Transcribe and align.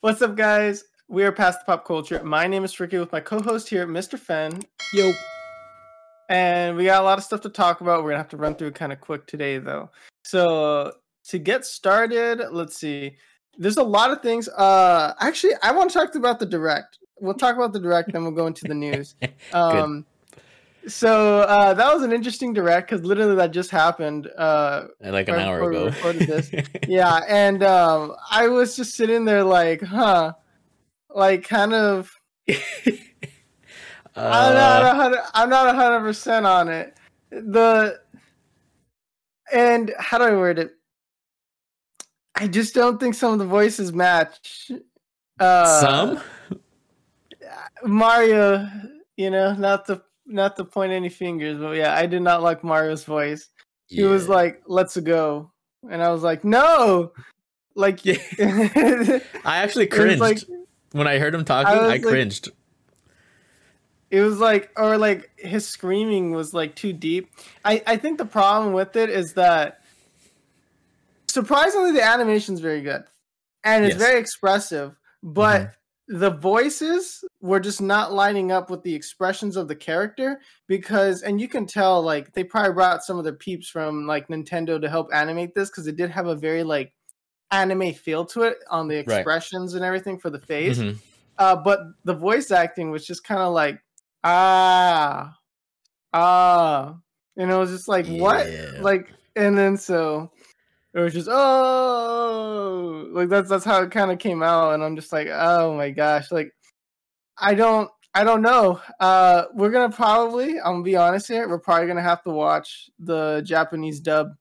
What's 0.00 0.22
up, 0.22 0.36
guys? 0.36 0.84
We 1.08 1.24
are 1.24 1.32
past 1.32 1.58
the 1.58 1.64
pop 1.64 1.84
culture. 1.84 2.22
My 2.22 2.46
name 2.46 2.62
is 2.62 2.78
Ricky 2.78 2.98
with 2.98 3.10
my 3.10 3.18
co-host 3.18 3.68
here, 3.68 3.84
Mr. 3.84 4.16
Fen, 4.16 4.62
Yo. 4.94 5.10
and 6.28 6.76
we 6.76 6.84
got 6.84 7.02
a 7.02 7.04
lot 7.04 7.18
of 7.18 7.24
stuff 7.24 7.40
to 7.40 7.48
talk 7.48 7.80
about. 7.80 8.04
We're 8.04 8.10
gonna 8.10 8.18
have 8.18 8.28
to 8.28 8.36
run 8.36 8.54
through 8.54 8.68
it 8.68 8.76
kind 8.76 8.92
of 8.92 9.00
quick 9.00 9.26
today, 9.26 9.58
though. 9.58 9.90
So 10.22 10.92
to 11.30 11.38
get 11.40 11.66
started, 11.66 12.40
let's 12.52 12.78
see. 12.78 13.16
There's 13.56 13.76
a 13.76 13.82
lot 13.82 14.12
of 14.12 14.22
things. 14.22 14.48
Uh, 14.48 15.14
actually, 15.18 15.54
I 15.64 15.72
want 15.72 15.90
to 15.90 15.98
talk 15.98 16.14
about 16.14 16.38
the 16.38 16.46
direct. 16.46 17.00
We'll 17.18 17.34
talk 17.34 17.56
about 17.56 17.72
the 17.72 17.80
direct, 17.80 18.12
then 18.12 18.22
we'll 18.22 18.30
go 18.30 18.46
into 18.46 18.66
the 18.68 18.74
news. 18.74 19.16
Um, 19.52 20.06
so 20.88 21.40
uh, 21.40 21.74
that 21.74 21.94
was 21.94 22.02
an 22.02 22.12
interesting 22.12 22.52
direct 22.52 22.90
because 22.90 23.04
literally 23.04 23.36
that 23.36 23.52
just 23.52 23.70
happened. 23.70 24.28
Uh, 24.36 24.86
like 25.00 25.28
an 25.28 25.34
right 25.34 25.46
hour 25.46 25.70
ago. 25.70 25.90
this. 25.90 26.50
yeah, 26.88 27.20
and 27.28 27.62
um, 27.62 28.14
I 28.30 28.48
was 28.48 28.76
just 28.76 28.94
sitting 28.94 29.24
there 29.24 29.44
like, 29.44 29.82
huh, 29.82 30.32
like 31.10 31.44
kind 31.44 31.74
of. 31.74 32.12
I'm 34.16 34.54
not 34.54 34.82
Uh, 34.82 34.94
hundred. 34.94 35.20
I'm 35.34 35.48
not 35.48 35.68
a 35.68 35.74
hundred 35.74 36.00
percent 36.00 36.44
on 36.44 36.68
it. 36.68 36.96
The 37.30 38.00
and 39.52 39.94
how 39.98 40.18
do 40.18 40.24
I 40.24 40.32
word 40.32 40.58
it? 40.58 40.72
I 42.34 42.48
just 42.48 42.74
don't 42.74 42.98
think 42.98 43.14
some 43.14 43.32
of 43.32 43.38
the 43.38 43.46
voices 43.46 43.92
match. 43.92 44.70
Uh, 45.38 45.80
some? 45.80 46.20
Mario, 47.84 48.68
you 49.16 49.30
know, 49.30 49.54
not 49.54 49.86
to 49.86 50.02
not 50.28 50.56
to 50.56 50.64
point 50.64 50.92
any 50.92 51.08
fingers, 51.08 51.58
but 51.58 51.72
yeah, 51.76 51.94
I 51.94 52.06
did 52.06 52.22
not 52.22 52.42
like 52.42 52.62
Mario's 52.62 53.04
voice. 53.04 53.48
He 53.88 54.02
was 54.02 54.28
like, 54.28 54.62
"Let's 54.66 54.96
go," 54.98 55.50
and 55.90 56.02
I 56.02 56.10
was 56.12 56.22
like, 56.22 56.44
"No!" 56.44 57.12
Like, 57.74 58.04
Yeah. 58.04 58.18
I 59.44 59.58
actually 59.58 59.86
cringed 59.96 60.20
like 60.20 60.38
when 60.92 61.06
I 61.06 61.18
heard 61.18 61.34
him 61.34 61.44
talking. 61.44 61.72
I 61.72 61.84
I, 61.84 61.86
like- 61.86 62.02
cringed. 62.02 62.50
it 64.10 64.20
was 64.20 64.38
like, 64.40 64.70
or 64.76 64.98
like 64.98 65.30
his 65.38 65.66
screaming 65.66 66.32
was 66.32 66.52
like 66.52 66.74
too 66.74 66.92
deep. 66.92 67.30
I 67.64 67.82
I 67.86 67.96
think 67.96 68.18
the 68.18 68.24
problem 68.26 68.72
with 68.74 68.96
it 68.96 69.10
is 69.10 69.34
that 69.34 69.80
surprisingly 71.28 71.92
the 71.92 72.02
animation's 72.02 72.60
very 72.60 72.80
good 72.82 73.04
and 73.64 73.84
it's 73.84 73.94
Yes. 73.96 74.02
very 74.02 74.20
expressive, 74.20 74.96
but 75.22 75.60
mm-hmm. 75.60 75.70
The 76.08 76.30
voices 76.30 77.22
were 77.42 77.60
just 77.60 77.82
not 77.82 78.12
lining 78.14 78.50
up 78.50 78.70
with 78.70 78.82
the 78.82 78.94
expressions 78.94 79.56
of 79.56 79.68
the 79.68 79.76
character 79.76 80.40
because 80.66 81.22
and 81.22 81.38
you 81.38 81.46
can 81.46 81.66
tell 81.66 82.00
like 82.02 82.32
they 82.32 82.42
probably 82.42 82.72
brought 82.72 83.04
some 83.04 83.18
of 83.18 83.24
the 83.24 83.32
peeps 83.34 83.68
from 83.68 84.06
like 84.06 84.26
Nintendo 84.28 84.80
to 84.80 84.88
help 84.88 85.08
animate 85.12 85.54
this 85.54 85.68
because 85.70 85.86
it 85.86 85.96
did 85.96 86.10
have 86.10 86.26
a 86.26 86.34
very 86.34 86.62
like 86.62 86.94
anime 87.50 87.92
feel 87.92 88.24
to 88.24 88.42
it 88.42 88.58
on 88.70 88.88
the 88.88 88.96
Right. 88.96 89.18
expressions 89.18 89.74
and 89.74 89.84
everything 89.84 90.18
for 90.18 90.30
the 90.30 90.40
face. 90.40 90.78
Mhm. 90.78 90.96
Uh, 91.36 91.56
but 91.56 91.80
the 92.04 92.14
voice 92.14 92.50
acting 92.50 92.90
was 92.90 93.06
just 93.06 93.22
kind 93.22 93.42
of 93.42 93.52
like 93.52 93.78
ah 94.24 95.36
ah, 96.14 96.96
and 97.36 97.50
it 97.50 97.54
was 97.56 97.70
just 97.70 97.86
like 97.86 98.06
what 98.06 98.46
like, 98.80 99.12
and 99.36 99.56
then 99.56 99.76
so 99.76 100.30
it 100.98 101.02
was 101.04 101.14
just 101.14 101.28
oh 101.30 103.06
like 103.12 103.28
that's 103.28 103.48
that's 103.48 103.64
how 103.64 103.82
it 103.82 103.90
kind 103.90 104.10
of 104.10 104.18
came 104.18 104.42
out, 104.42 104.74
and 104.74 104.82
I'm 104.84 104.96
just 104.96 105.12
like 105.12 105.28
oh 105.30 105.76
my 105.76 105.90
gosh, 105.90 106.30
like 106.32 106.52
I 107.38 107.54
don't 107.54 107.90
I 108.14 108.24
don't 108.24 108.42
know. 108.42 108.80
Uh, 108.98 109.44
we're 109.54 109.70
gonna 109.70 109.94
probably 109.94 110.58
I'm 110.58 110.74
gonna 110.74 110.82
be 110.82 110.96
honest 110.96 111.28
here, 111.28 111.48
we're 111.48 111.58
probably 111.58 111.86
gonna 111.86 112.02
have 112.02 112.22
to 112.24 112.30
watch 112.30 112.90
the 112.98 113.42
Japanese 113.44 114.00
dub. 114.00 114.34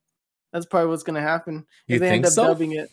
That's 0.54 0.66
probably 0.66 0.90
what's 0.90 1.04
gonna 1.04 1.22
happen 1.22 1.66
You 1.88 1.96
if 1.96 2.02
they 2.02 2.10
end 2.10 2.26
up 2.26 2.32
so? 2.32 2.48
dubbing 2.48 2.72
it. 2.74 2.90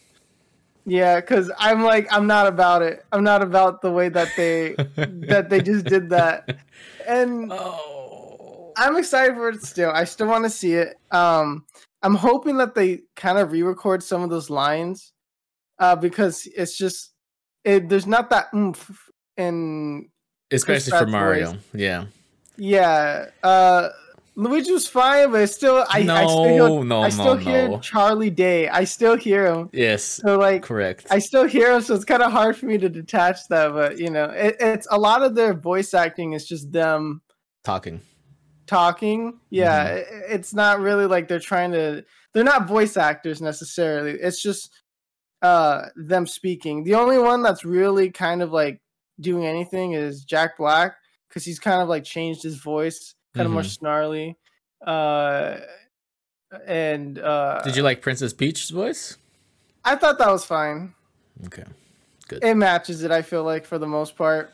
Yeah, 0.87 1.21
because 1.21 1.51
I'm 1.59 1.83
like 1.83 2.13
I'm 2.13 2.27
not 2.27 2.47
about 2.47 2.83
it. 2.83 3.05
I'm 3.13 3.25
not 3.25 3.41
about 3.43 3.81
the 3.81 3.91
way 3.91 4.11
that 4.11 4.29
they 4.37 4.75
that 4.97 5.49
they 5.49 5.61
just 5.63 5.87
did 5.87 6.11
that, 6.11 6.59
and 7.07 7.51
Oh. 7.53 8.73
I'm 8.77 8.97
excited 8.97 9.37
for 9.37 9.51
it 9.51 9.63
still. 9.63 9.91
I 9.91 10.03
still 10.03 10.27
want 10.27 10.43
to 10.45 10.51
see 10.51 10.75
it. 10.75 10.99
Um, 11.13 11.65
I'm 12.05 12.15
hoping 12.15 12.59
that 12.59 12.75
they 12.75 13.01
kind 13.17 13.39
of 13.39 13.51
re-record 13.51 14.03
some 14.03 14.23
of 14.23 14.31
those 14.31 14.51
lines, 14.51 15.13
uh, 15.79 15.97
because 15.97 16.47
it's 16.57 16.77
just 16.77 17.13
it. 17.65 17.89
There's 17.89 18.07
not 18.07 18.31
that 18.31 18.49
oomph 18.55 19.11
in 19.37 20.11
Especially 20.53 20.97
for 20.97 21.07
Mario. 21.07 21.53
voice. 21.53 21.61
Yeah. 21.73 22.05
yeah. 22.57 23.27
Uh, 23.43 23.89
Luigi 24.37 24.73
was 24.73 24.87
fine, 24.87 25.31
but 25.31 25.49
still 25.49 25.85
I 25.89 26.01
I 26.01 26.27
still 26.27 26.45
hear, 26.45 26.59
No, 26.59 26.83
no, 26.83 27.03
I 27.03 27.09
still 27.09 27.37
no, 27.37 27.37
hear 27.37 27.69
no. 27.69 27.79
Charlie 27.79 28.31
Day. 28.31 28.69
I 28.69 28.85
still 28.85 29.17
hear 29.17 29.47
him. 29.47 29.71
Yes. 29.73 30.05
So 30.05 30.39
like 30.39 30.63
Correct. 30.63 31.07
I 31.11 31.21
still 31.21 31.47
hear 31.47 31.73
him, 31.73 31.81
so 31.83 31.95
it's 31.95 32.05
kind 32.05 32.23
of 32.23 32.33
hard 32.33 32.57
for 32.57 32.67
me 32.67 32.77
to 32.79 32.89
detach 32.89 33.49
that. 33.49 33.73
But 33.73 33.99
you 33.99 34.11
know, 34.11 34.27
it, 34.27 34.57
it's 34.61 34.87
a 34.91 34.99
lot 34.99 35.23
of 35.23 35.35
their 35.35 35.55
voice 35.55 35.95
acting 35.95 36.35
is 36.35 36.47
just 36.47 36.71
them 36.71 37.23
Talking. 37.65 38.01
Talking. 38.67 39.39
Yeah, 39.51 39.89
Mm-hmm. 39.99 40.21
it's 40.35 40.55
not 40.55 40.81
really 40.81 41.07
like 41.07 41.29
they're 41.29 41.39
trying 41.41 41.73
to. 41.73 42.05
They're 42.33 42.45
not 42.45 42.67
voice 42.67 42.97
actors 42.97 43.41
necessarily. 43.41 44.13
It's 44.13 44.43
just 44.43 44.71
uh 45.43 45.87
them 45.97 46.27
speaking. 46.27 46.85
The 46.85 46.95
only 46.95 47.19
one 47.19 47.43
that's 47.43 47.65
really 47.65 48.11
kind 48.11 48.43
of 48.43 48.51
like 48.53 48.81
doing 49.21 49.45
anything 49.47 49.93
is 49.93 50.25
Jack 50.25 50.57
Black 50.57 50.97
because 51.29 51.45
he's 51.45 51.59
kind 51.59 51.83
of 51.83 51.89
like 51.89 52.05
changed 52.05 52.43
his 52.43 52.57
voice, 52.57 53.15
kind 53.35 53.47
of 53.47 53.53
more 53.53 53.63
snarly. 53.65 54.37
Uh, 54.85 55.59
and 56.67 57.19
uh, 57.19 57.61
Did 57.63 57.77
you 57.77 57.83
like 57.83 58.01
Princess 58.01 58.33
Peach's 58.33 58.71
voice? 58.71 59.17
I 59.85 59.97
thought 59.97 60.19
that 60.19 60.31
was 60.31 60.45
fine. 60.45 60.95
Okay. 61.47 61.65
Good. 62.29 62.43
It 62.43 62.55
matches 62.55 63.03
it. 63.03 63.11
I 63.11 63.23
feel 63.23 63.45
like 63.45 63.67
for 63.67 63.77
the 63.79 63.87
most 63.89 64.17
part. 64.17 64.54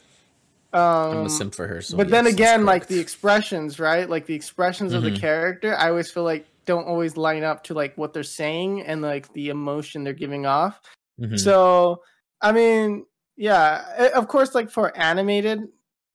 Um, 0.73 1.19
I'm 1.19 1.27
a 1.27 1.31
simp 1.31 1.55
for 1.55 1.67
her. 1.67 1.81
So 1.81 1.97
but 1.97 2.09
then 2.11 2.25
yes, 2.25 2.35
that's 2.37 2.41
again, 2.53 2.65
like 2.67 2.87
the 2.87 2.99
expressions, 2.99 3.81
right? 3.81 4.09
Like 4.09 4.27
the 4.27 4.35
expressions 4.35 4.93
of 4.93 5.03
the 5.03 5.11
Mhm. 5.11 5.17
character, 5.21 5.77
I 5.77 5.89
always 5.89 6.11
feel 6.11 6.23
like 6.23 6.47
don't 6.67 6.87
always 6.87 7.17
line 7.17 7.43
up 7.43 7.65
to 7.65 7.75
like 7.75 7.97
what 7.99 8.13
they're 8.13 8.23
saying 8.23 8.83
and 8.83 9.03
like 9.03 9.33
the 9.33 9.49
emotion 9.49 10.05
they're 10.05 10.13
giving 10.13 10.47
off. 10.47 10.81
Mhm. 11.21 11.37
So, 11.39 12.03
I 12.41 12.53
mean, 12.53 13.07
yeah, 13.37 14.11
of 14.15 14.29
course, 14.29 14.55
like 14.55 14.71
for 14.71 14.97
animated, 14.97 15.67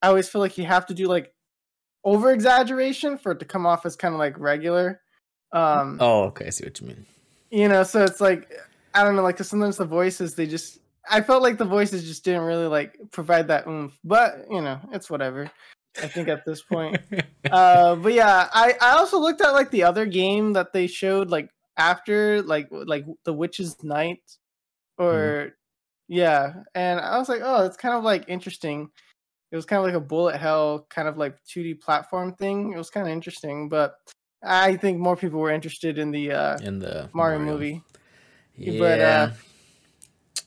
I 0.02 0.08
always 0.08 0.30
feel 0.30 0.40
like 0.40 0.58
you 0.58 0.66
have 0.66 0.86
to 0.86 0.94
do 0.94 1.08
like 1.08 1.34
over 2.06 2.32
exaggeration 2.32 3.18
for 3.18 3.32
it 3.34 3.40
to 3.40 3.46
come 3.46 3.66
off 3.66 3.86
as 3.86 3.96
kind 3.96 4.14
of 4.14 4.20
like 4.20 4.38
regular. 4.40 5.02
Um, 5.52 5.98
Oh, 6.00 6.24
okay. 6.26 6.46
I 6.48 6.50
see 6.52 6.64
what 6.66 6.80
you 6.80 6.88
mean. 6.88 7.06
you 7.50 7.68
know, 7.68 7.84
so 7.84 8.04
it's 8.04 8.22
like 8.22 8.54
I 8.94 9.04
don't 9.04 9.16
know, 9.18 9.24
like 9.24 9.38
sometimes 9.44 9.76
the 9.78 9.86
voices 9.86 10.36
they 10.36 10.46
just 10.48 10.80
I 11.10 11.22
felt 11.22 11.44
like 11.44 11.58
the 11.58 11.66
voices 11.66 12.06
just 12.06 12.24
didn't 12.24 12.44
really 12.44 12.68
like 12.68 12.98
provide 13.12 13.48
that 13.48 13.68
oomph, 13.68 13.98
but 14.04 14.46
you 14.50 14.62
know, 14.62 14.80
it's 14.92 15.10
whatever. 15.10 15.52
I 16.02 16.08
think 16.08 16.28
at 16.28 16.46
this 16.46 16.62
point. 16.62 16.98
uh 17.52 17.96
but 17.96 18.14
yeah, 18.14 18.50
I 18.54 18.76
I 18.82 18.92
also 18.92 19.20
looked 19.20 19.42
at 19.42 19.54
like 19.54 19.72
the 19.72 19.84
other 19.84 20.06
game 20.06 20.54
that 20.54 20.74
they 20.74 20.88
showed 20.88 21.30
like 21.30 21.50
after 21.78 22.42
like 22.42 22.68
like 22.72 23.06
the 23.24 23.34
Witch's 23.34 23.84
Night 23.84 24.22
or 24.98 25.54
yeah, 26.08 26.54
and 26.76 27.00
I 27.00 27.18
was 27.18 27.30
like, 27.30 27.42
"Oh, 27.44 27.66
it's 27.66 27.78
kind 27.78 27.96
of 27.96 28.04
like 28.04 28.26
interesting." 28.28 28.90
It 29.52 29.56
was 29.56 29.66
kind 29.66 29.80
of 29.80 29.86
like 29.86 29.96
a 29.96 30.06
bullet 30.06 30.38
hell 30.38 30.86
kind 30.90 31.08
of 31.08 31.18
like 31.18 31.38
2D 31.46 31.80
platform 31.82 32.34
thing. 32.34 32.74
It 32.74 32.78
was 32.78 32.90
kind 32.90 33.08
of 33.08 33.14
interesting, 33.14 33.70
but 33.70 33.96
I 34.44 34.76
think 34.76 35.00
more 35.00 35.16
people 35.16 35.40
were 35.40 35.52
interested 35.52 35.98
in 35.98 36.12
the 36.12 36.32
uh 36.32 36.58
In 36.60 36.80
the 36.80 37.10
Mario, 37.14 37.40
movie. 37.40 37.82
Yeah. 38.58 38.80
But, 38.80 39.00
uh, 39.02 39.32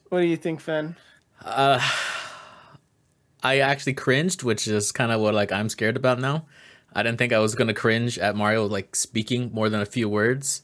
What 0.08 0.20
do 0.20 0.26
you 0.26 0.36
think, 0.36 0.60
Fen? 0.60 0.96
Uh, 1.44 1.80
I 3.42 3.58
actually 3.60 3.94
cringed, 3.94 4.42
which 4.42 4.66
is 4.66 4.90
kind 4.92 5.12
of 5.12 5.20
what 5.20 5.34
like 5.34 5.52
I'm 5.52 5.68
scared 5.68 5.96
about 5.96 6.18
now. 6.18 6.46
I 6.94 7.02
didn't 7.02 7.18
think 7.18 7.32
I 7.32 7.38
was 7.38 7.54
gonna 7.54 7.74
cringe 7.74 8.18
at 8.18 8.34
Mario 8.34 8.66
like 8.66 8.96
speaking 8.96 9.50
more 9.52 9.68
than 9.68 9.80
a 9.80 9.86
few 9.86 10.08
words. 10.08 10.62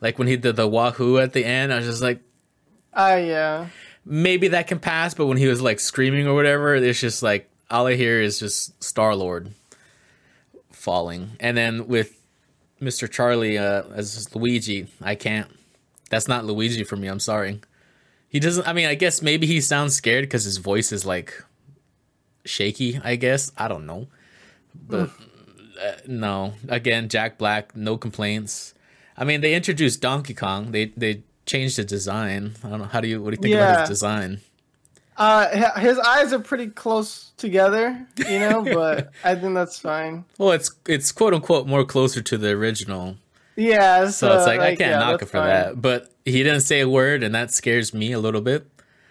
Like 0.00 0.18
when 0.18 0.28
he 0.28 0.36
did 0.36 0.56
the 0.56 0.68
wahoo 0.68 1.18
at 1.18 1.32
the 1.32 1.44
end, 1.44 1.72
I 1.72 1.76
was 1.78 1.86
just 1.86 2.02
like, 2.02 2.20
Ah, 2.94 3.14
yeah. 3.16 3.68
maybe 4.04 4.48
that 4.48 4.66
can 4.66 4.78
pass. 4.78 5.14
But 5.14 5.26
when 5.26 5.38
he 5.38 5.46
was 5.46 5.60
like 5.62 5.80
screaming 5.80 6.26
or 6.26 6.34
whatever, 6.34 6.74
it's 6.74 7.00
just 7.00 7.22
like 7.22 7.48
all 7.70 7.86
I 7.86 7.94
hear 7.94 8.20
is 8.20 8.38
just 8.38 8.82
Star 8.82 9.14
Lord 9.16 9.52
falling. 10.70 11.30
And 11.40 11.56
then 11.56 11.86
with 11.88 12.20
Mr. 12.80 13.10
Charlie 13.10 13.58
uh, 13.58 13.84
as 13.94 14.34
Luigi, 14.34 14.88
I 15.00 15.14
can't. 15.14 15.48
That's 16.10 16.28
not 16.28 16.44
Luigi 16.44 16.84
for 16.84 16.96
me. 16.96 17.08
I'm 17.08 17.20
sorry. 17.20 17.60
He 18.32 18.40
doesn't. 18.40 18.66
I 18.66 18.72
mean, 18.72 18.86
I 18.86 18.94
guess 18.94 19.20
maybe 19.20 19.46
he 19.46 19.60
sounds 19.60 19.94
scared 19.94 20.22
because 20.24 20.44
his 20.44 20.56
voice 20.56 20.90
is 20.90 21.04
like 21.04 21.44
shaky. 22.46 22.98
I 23.04 23.16
guess 23.16 23.52
I 23.58 23.68
don't 23.68 23.84
know, 23.84 24.08
but 24.88 25.10
uh, 25.78 25.92
no. 26.06 26.54
Again, 26.66 27.10
Jack 27.10 27.36
Black, 27.36 27.76
no 27.76 27.98
complaints. 27.98 28.72
I 29.18 29.24
mean, 29.24 29.42
they 29.42 29.54
introduced 29.54 30.00
Donkey 30.00 30.32
Kong. 30.32 30.72
They 30.72 30.86
they 30.96 31.24
changed 31.44 31.76
the 31.76 31.84
design. 31.84 32.54
I 32.64 32.70
don't 32.70 32.78
know. 32.78 32.86
How 32.86 33.02
do 33.02 33.08
you? 33.08 33.22
What 33.22 33.30
do 33.30 33.36
you 33.36 33.42
think 33.42 33.54
about 33.54 33.80
his 33.80 33.90
design? 33.90 34.40
Uh, 35.18 35.78
his 35.78 35.98
eyes 35.98 36.32
are 36.32 36.38
pretty 36.38 36.68
close 36.68 37.32
together, 37.36 38.06
you 38.16 38.38
know, 38.38 38.62
but 38.74 39.10
I 39.22 39.34
think 39.34 39.52
that's 39.52 39.78
fine. 39.78 40.24
Well, 40.38 40.52
it's 40.52 40.70
it's 40.88 41.12
quote 41.12 41.34
unquote 41.34 41.66
more 41.66 41.84
closer 41.84 42.22
to 42.22 42.38
the 42.38 42.48
original. 42.48 43.16
Yeah, 43.56 44.08
So 44.08 44.34
it's 44.36 44.46
like, 44.46 44.60
I 44.60 44.68
can't 44.76 44.80
yeah, 44.92 44.98
knock 44.98 45.22
it 45.22 45.26
for 45.26 45.38
fine. 45.38 45.46
that. 45.48 45.80
But 45.82 46.10
he 46.24 46.42
didn't 46.42 46.60
say 46.62 46.80
a 46.80 46.88
word, 46.88 47.22
and 47.22 47.34
that 47.34 47.52
scares 47.52 47.92
me 47.92 48.12
a 48.12 48.18
little 48.18 48.40
bit. 48.40 48.66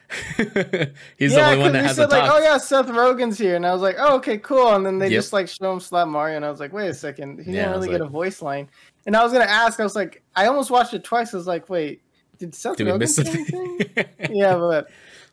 He's 0.37 0.47
yeah, 0.47 0.95
the 1.17 1.41
only 1.45 1.59
one 1.59 1.71
that 1.73 1.85
has 1.85 1.95
said 1.95 2.09
like, 2.09 2.25
talk. 2.25 2.33
oh 2.35 2.39
yeah, 2.43 2.57
Seth 2.57 2.87
Rogen's 2.87 3.37
here, 3.37 3.55
and 3.55 3.65
I 3.65 3.71
was 3.71 3.81
like, 3.81 3.95
oh 3.97 4.15
okay, 4.17 4.37
cool. 4.39 4.73
And 4.75 4.85
then 4.85 4.99
they 4.99 5.07
Yep. 5.07 5.17
just 5.17 5.31
like 5.31 5.47
show 5.47 5.71
him 5.71 5.79
slap 5.79 6.07
Mario, 6.09 6.35
and 6.35 6.43
I 6.45 6.49
was 6.49 6.59
like, 6.59 6.73
wait 6.73 6.87
a 6.89 6.93
second, 6.93 7.39
he 7.39 7.51
Yeah, 7.51 7.63
didn't 7.67 7.71
really 7.73 7.87
get 7.89 8.01
like- 8.01 8.09
a 8.09 8.11
voice 8.11 8.41
line. 8.41 8.67
And 9.05 9.15
I 9.15 9.23
was 9.23 9.31
gonna 9.31 9.45
ask, 9.45 9.79
I 9.79 9.83
was 9.83 9.95
like, 9.95 10.21
I 10.35 10.47
almost 10.47 10.69
watched 10.69 10.93
it 10.93 11.03
twice. 11.05 11.33
I 11.33 11.37
was 11.37 11.47
like, 11.47 11.69
wait, 11.69 12.01
did 12.39 12.53
Seth 12.53 12.75
Did 12.77 12.87
Rogen 12.87 13.07
say 13.07 13.29
anything? 13.29 14.05
yeah, 14.35 14.55
but 14.57 14.89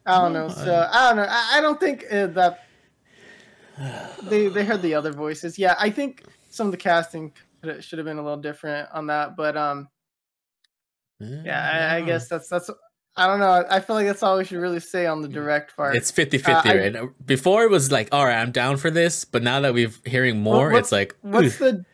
I 0.07 0.21
don't 0.21 0.33
know. 0.33 0.49
So 0.49 0.89
I 0.93 1.09
don't 1.09 1.17
know. 1.17 1.27
I, 1.29 1.59
I 1.59 1.61
don't 1.61 1.81
think 1.81 2.05
uh, 2.13 2.27
that 2.29 2.65
they 4.25 4.49
they 4.49 4.65
heard 4.65 4.83
the 4.83 4.95
other 4.95 5.13
voices. 5.13 5.59
Yeah, 5.59 5.75
I 5.79 5.91
think 5.91 6.25
some 6.51 6.67
of 6.69 6.71
the 6.71 6.79
casting 6.79 7.33
could- 7.63 7.83
should 7.85 7.99
have 7.99 8.07
been 8.07 8.19
a 8.19 8.23
little 8.23 8.41
different 8.41 8.89
on 8.93 9.07
that, 9.09 9.37
but 9.37 9.57
um, 9.57 9.89
yeah, 11.21 11.91
I, 11.93 11.97
I 11.97 12.01
guess 12.03 12.29
that's 12.29 12.49
that's. 12.49 12.71
I 13.17 13.27
don't 13.27 13.41
know. 13.41 13.65
I 13.69 13.81
feel 13.81 13.97
like 13.97 14.07
that's 14.07 14.23
all 14.23 14.39
we 14.39 14.45
should 14.45 14.59
really 14.59 14.79
say 14.79 15.07
on 15.07 15.23
the 15.23 15.29
direct 15.29 15.75
part. 15.77 15.97
It's 15.97 16.13
50 16.13 16.39
50 16.39 16.53
Uh, 16.53 16.73
I- 16.73 17.09
before 17.27 17.65
it 17.65 17.71
was 17.71 17.91
like 17.91 18.09
all 18.13 18.25
right 18.25 18.41
i'm 18.41 18.53
down 18.53 18.77
for 18.77 18.91
this 18.93 19.25
but 19.25 19.43
now 19.43 19.61
that 19.61 19.75
we've 19.75 19.99
hearing 20.07 20.41
more 20.41 20.73
it's 20.75 20.93
like 20.93 21.17
what's 21.23 21.59
the 21.59 21.85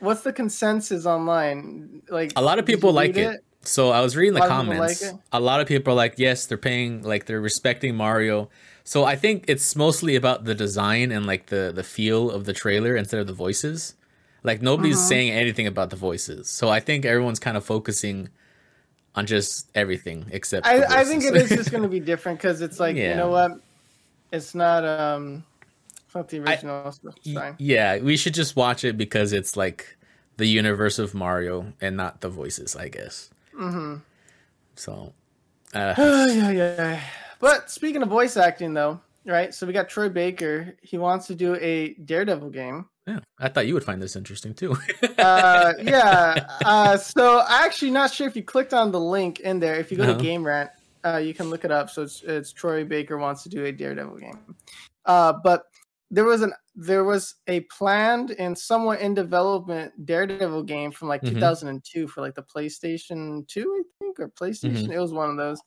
what's 0.00 0.22
the 0.22 0.32
consensus 0.32 1.04
online? 1.06 2.02
Like 2.08 2.32
a 2.36 2.42
lot 2.42 2.58
of 2.58 2.64
people 2.64 2.92
like 2.92 3.14
read 3.14 3.34
it. 3.34 3.44
so 3.60 3.90
i 3.90 4.00
was 4.00 4.16
reading 4.16 4.32
the 4.34 4.40
A 4.40 4.46
lot 4.46 4.50
of 4.50 4.56
people 4.64 4.74
comments 4.78 5.02
like 5.02 5.20
a 5.32 5.40
lot 5.40 5.60
of 5.60 5.66
people 5.68 5.92
are 5.92 5.96
like 5.96 6.14
yes 6.16 6.46
they're 6.46 6.56
paying 6.56 7.02
like 7.02 7.26
they're 7.26 7.40
respecting 7.40 7.94
mario 7.94 8.48
so 8.82 9.04
i 9.04 9.14
think 9.14 9.44
it's 9.48 9.76
mostly 9.76 10.16
about 10.16 10.44
the 10.44 10.54
design 10.54 11.12
and 11.12 11.26
like 11.26 11.46
the 11.48 11.70
the 11.74 11.84
feel 11.84 12.30
of 12.30 12.46
the 12.46 12.54
trailer 12.54 12.96
instead 12.96 13.20
of 13.20 13.26
the 13.26 13.34
voices 13.34 13.94
like 14.42 14.60
nobody's 14.62 14.98
Mhm. 14.98 15.08
saying 15.08 15.30
anything 15.32 15.66
about 15.66 15.90
the 15.90 15.96
voices 15.96 16.48
so 16.48 16.68
i 16.68 16.80
think 16.80 17.04
everyone's 17.04 17.38
kind 17.38 17.56
of 17.56 17.64
focusing 17.64 18.28
on 19.14 19.26
just 19.26 19.70
everything 19.74 20.24
except 20.30 20.64
the 20.64 20.70
I, 20.70 21.00
I 21.00 21.04
think 21.04 21.24
it 21.24 21.36
is 21.36 21.48
just 21.50 21.70
going 21.70 21.82
to 21.82 21.88
be 21.88 22.00
different 22.00 22.38
because 22.38 22.60
it's 22.62 22.80
like 22.80 22.96
you 22.96 23.14
know 23.14 23.28
what, 23.28 23.52
it's 24.32 24.54
not 24.54 24.84
um, 24.84 25.44
it's 26.06 26.14
not 26.14 26.28
the 26.30 26.38
original. 26.40 26.90
so 26.92 27.08
it's 27.14 27.26
Y- 27.26 27.54
Yeah, 27.58 27.98
we 27.98 28.16
should 28.16 28.32
just 28.32 28.56
watch 28.56 28.84
it 28.84 28.96
because 28.96 29.34
it's 29.34 29.54
like 29.56 29.98
the 30.38 30.46
universe 30.46 30.98
of 30.98 31.12
Mario 31.14 31.74
and 31.82 31.94
not 31.94 32.22
the 32.22 32.30
voices, 32.30 32.74
I 32.74 32.88
guess. 32.88 33.28
Mm-hmm. 33.54 33.96
So, 34.76 35.12
uh, 35.74 35.94
yeah, 35.98 36.50
yeah. 36.50 37.00
But 37.38 37.70
speaking 37.70 38.02
of 38.02 38.08
voice 38.08 38.38
acting, 38.38 38.72
though, 38.72 38.98
right? 39.26 39.52
So 39.54 39.66
we 39.66 39.74
got 39.74 39.90
Troy 39.90 40.08
Baker. 40.08 40.74
He 40.80 40.96
wants 40.96 41.26
to 41.26 41.34
do 41.34 41.54
a 41.56 41.92
Daredevil 41.94 42.48
game. 42.50 42.86
Yeah, 43.06 43.18
I 43.38 43.48
thought 43.48 43.66
you 43.66 43.74
would 43.74 43.84
find 43.84 44.00
this 44.00 44.16
interesting 44.16 44.54
too. 44.54 44.76
Uh, 45.18 45.72
yeah. 45.82 46.46
Uh, 46.64 46.96
so 46.96 47.40
I'm 47.40 47.64
actually 47.64 47.90
not 47.90 48.12
sure 48.12 48.26
if 48.28 48.36
you 48.36 48.42
clicked 48.42 48.72
on 48.74 48.92
the 48.92 49.00
link 49.00 49.40
in 49.40 49.58
there. 49.60 49.74
If 49.76 49.90
you 49.90 49.96
go 49.96 50.04
Uh-huh. 50.04 50.14
to 50.16 50.22
Game 50.22 50.44
Rant, 50.46 50.70
uh, 51.04 51.16
you 51.16 51.34
can 51.34 51.50
look 51.50 51.64
it 51.64 51.70
up. 51.72 51.90
So 51.90 52.02
it's 52.02 52.22
it's 52.22 52.52
Troy 52.52 52.84
Baker 52.84 53.18
wants 53.18 53.42
to 53.44 53.48
do 53.48 53.64
a 53.64 53.72
Daredevil 53.72 54.18
game. 54.18 54.54
Uh, 55.04 55.32
but 55.42 55.64
there 56.10 56.24
was 56.24 56.42
an 56.42 56.52
there 56.74 57.04
was 57.04 57.34
a 57.48 57.60
planned 57.76 58.30
and 58.38 58.56
somewhat 58.56 59.00
in 59.00 59.12
development 59.14 59.92
Daredevil 60.06 60.62
game 60.62 60.90
from 60.92 61.08
like 61.08 61.22
Mhm. 61.22 61.34
2002 61.34 62.06
for 62.08 62.20
like 62.22 62.34
the 62.34 62.42
PlayStation 62.44 63.46
2, 63.48 63.60
I 63.60 63.82
think, 63.98 64.20
or 64.20 64.28
PlayStation. 64.28 64.84
Mm-hmm. 64.84 64.92
It 64.92 64.98
was 65.00 65.12
one 65.12 65.28
of 65.30 65.36
those. 65.36 65.60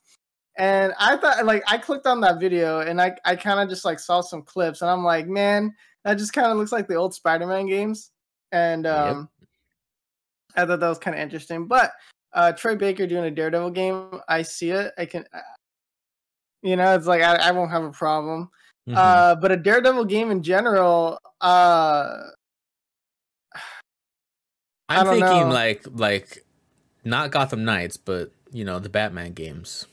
And 0.58 0.94
I 0.98 1.16
thought, 1.18 1.44
like, 1.44 1.62
I 1.68 1.76
clicked 1.76 2.06
on 2.06 2.20
that 2.22 2.40
video 2.40 2.80
and 2.80 2.98
I, 3.00 3.14
I 3.26 3.36
kind 3.36 3.60
of 3.60 3.68
just 3.68 3.84
like 3.84 4.00
saw 4.00 4.22
some 4.22 4.40
clips 4.42 4.80
and 4.80 4.90
I'm 4.90 5.04
like, 5.04 5.28
man, 5.28 5.74
that 6.06 6.18
just 6.18 6.32
kind 6.32 6.46
of 6.46 6.56
looks 6.56 6.70
like 6.70 6.86
the 6.86 6.94
old 6.94 7.12
Spider-Man 7.14 7.66
games. 7.66 8.12
And 8.52 8.84
Yep. 8.84 8.94
um, 8.94 9.28
I 10.54 10.64
thought 10.64 10.78
that 10.78 10.88
was 10.88 10.98
kind 10.98 11.16
of 11.16 11.20
interesting. 11.20 11.66
But 11.66 11.92
uh, 12.32 12.52
Troy 12.52 12.76
Baker 12.76 13.08
doing 13.08 13.24
a 13.24 13.30
Daredevil 13.30 13.70
game, 13.70 14.20
I 14.28 14.42
see 14.42 14.70
it. 14.70 14.92
I 14.96 15.04
can, 15.06 15.24
uh, 15.34 15.40
you 16.62 16.76
know, 16.76 16.94
it's 16.94 17.08
like 17.08 17.22
I, 17.22 17.34
I 17.34 17.50
won't 17.50 17.72
have 17.72 17.82
a 17.82 17.90
problem. 17.90 18.50
Mhm. 18.88 18.96
Uh, 18.96 19.34
but 19.34 19.50
a 19.50 19.56
Daredevil 19.56 20.04
game 20.04 20.30
in 20.30 20.44
general, 20.44 21.18
uh, 21.40 22.20
I'm 24.88 25.06
thinking 25.08 25.48
know. 25.48 25.48
like 25.48 25.84
like 25.92 26.44
not 27.04 27.32
Gotham 27.32 27.64
Knights, 27.64 27.96
but 27.96 28.30
you 28.52 28.64
know 28.64 28.78
the 28.78 28.88
Batman 28.88 29.32
games. 29.32 29.86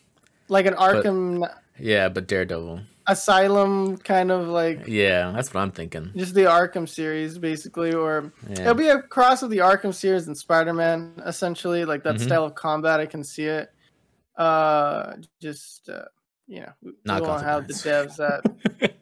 like 0.48 0.68
an 0.68 0.76
Arkham 0.76 1.50
Yeah, 1.80 2.08
but 2.10 2.28
Daredevil. 2.28 2.82
Asylum 3.08 3.98
kind 3.98 4.32
of 4.32 4.48
like 4.48 4.88
Yeah, 4.88 5.32
that's 5.36 5.54
what 5.54 5.62
I'm 5.62 5.72
thinking. 5.72 6.12
just 6.16 6.34
the 6.34 6.44
Arkham 6.46 6.88
series, 6.88 7.38
basically, 7.38 7.94
or 7.94 8.32
Yeah. 8.50 8.62
it'll 8.62 8.74
be 8.76 8.88
a 8.90 9.02
cross 9.02 9.44
of 9.44 9.50
the 9.50 9.58
Arkham 9.58 9.94
series 9.94 10.28
and 10.28 10.38
Spider-Man, 10.38 11.22
essentially, 11.26 11.86
like 11.86 12.04
that 12.04 12.16
Mhm. 12.16 12.22
style 12.22 12.46
of 12.46 12.56
combat. 12.56 13.00
I 13.00 13.06
can 13.06 13.24
see 13.24 13.46
it. 13.46 13.72
Uh, 14.38 15.14
just 15.42 15.90
uh, 15.90 16.06
you 16.48 16.62
know, 16.62 16.72
we, 16.82 16.92
we 16.92 16.98
Not 17.06 17.22
won't 17.22 17.44
have 17.44 17.68
the 17.68 17.74
devs 17.74 18.16
that 18.18 18.42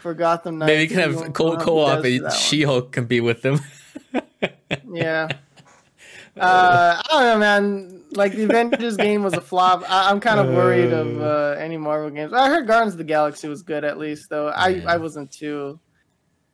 for 0.00 0.14
Gotham 0.14 0.58
Knights. 0.58 0.68
Maybe 0.68 0.82
you 0.82 0.88
can 0.88 0.98
have 0.98 1.32
co 1.34 1.44
we 1.44 1.50
won't 1.50 1.60
have 1.60 1.66
co 1.66 1.78
op 1.80 2.02
the 2.02 2.16
and. 2.18 2.32
She 2.32 2.62
Hulk 2.62 2.92
can 2.92 3.06
be 3.06 3.20
with 3.20 3.42
them. 3.42 3.60
Yeah. 4.92 5.28
Uh, 6.38 7.00
I 7.02 7.04
don't 7.10 7.22
know, 7.22 7.38
man. 7.38 8.04
Like 8.16 8.32
the 8.32 8.44
Avengers 8.44 8.96
game 8.96 9.22
was 9.22 9.34
a 9.34 9.40
flop. 9.40 9.84
I, 9.88 10.10
I'm 10.10 10.20
kind 10.20 10.40
of 10.40 10.46
worried 10.54 10.92
of 10.92 11.20
uh, 11.20 11.56
any 11.58 11.76
Marvel 11.76 12.10
games. 12.10 12.32
I 12.32 12.48
heard 12.48 12.66
Guardians 12.66 12.94
of 12.94 12.98
the 12.98 13.04
Galaxy 13.04 13.48
was 13.48 13.62
good 13.62 13.84
at 13.84 13.98
least, 13.98 14.30
though. 14.30 14.48
I 14.48 14.68
Yeah. 14.68 14.92
I 14.92 14.96
wasn't 14.96 15.30
too. 15.30 15.78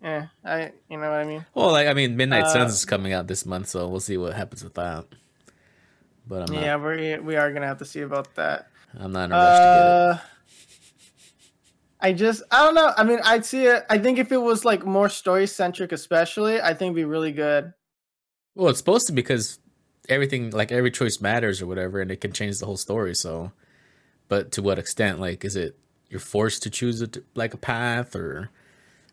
Yeah, 0.03 0.27
I 0.45 0.73
you 0.91 0.97
know 0.99 1.11
what 1.11 1.21
I 1.21 1.25
mean. 1.25 1.47
Well, 1.55 1.71
like 1.71 1.87
I 1.87 1.95
mean, 1.95 2.17
Midnight 2.17 2.45
Uh, 2.45 2.49
Suns 2.53 2.73
is 2.73 2.85
coming 2.85 3.13
out 3.13 3.29
this 3.29 3.47
month, 3.47 3.69
so 3.69 3.87
we'll 3.89 4.01
see 4.01 4.17
what 4.17 4.35
happens 4.35 4.65
with 4.65 4.75
that. 4.75 5.05
But 6.27 6.49
I'm 6.49 6.55
not. 6.57 6.65
Yeah, 6.65 6.77
we 6.77 7.19
we 7.21 7.37
are 7.37 7.53
gonna 7.53 7.67
have 7.69 7.79
to 7.79 7.85
see 7.85 8.01
about 8.01 8.35
that. 8.35 8.67
I'm 8.99 9.13
not 9.13 9.27
in 9.27 9.33
a 9.33 9.35
rush 9.37 9.59
to 9.59 9.63
get 9.63 9.77
it. 9.77 10.25
Uh, 10.25 10.29
I 12.01 12.13
just 12.13 12.43
I 12.51 12.65
don't 12.65 12.75
know. 12.75 12.93
I 12.97 13.05
mean, 13.05 13.21
I'd 13.25 13.45
see 13.45 13.67
it. 13.67 13.85
I 13.89 13.99
think 13.99 14.19
if 14.19 14.33
it 14.33 14.39
was 14.39 14.65
like 14.65 14.85
more 14.85 15.09
story 15.09 15.47
centric, 15.47 15.93
especially, 15.93 16.61
I 16.61 16.75
think 16.75 16.89
it'd 16.91 16.97
be 16.97 17.05
really 17.05 17.31
good. 17.33 17.73
Well, 18.57 18.69
it's 18.71 18.79
supposed 18.79 19.07
to 19.07 19.13
because 19.13 19.61
everything, 20.09 20.51
like 20.51 20.73
every 20.73 20.91
choice 20.91 21.21
matters 21.21 21.63
or 21.63 21.67
whatever, 21.67 22.01
and 22.01 22.11
it 22.11 22.21
can 22.21 22.33
change 22.33 22.59
the 22.59 22.67
whole 22.67 22.77
story. 22.77 23.15
So, 23.15 23.53
but 24.29 24.53
to 24.53 24.63
what 24.63 24.79
extent? 24.79 25.21
Like, 25.21 25.45
is 25.45 25.57
it 25.57 25.77
you're 26.09 26.21
forced 26.21 26.63
to 26.65 26.71
choose 26.71 27.03
a 27.03 27.09
like 27.35 27.55
a 27.55 27.59
path 27.59 28.15
or? 28.15 28.51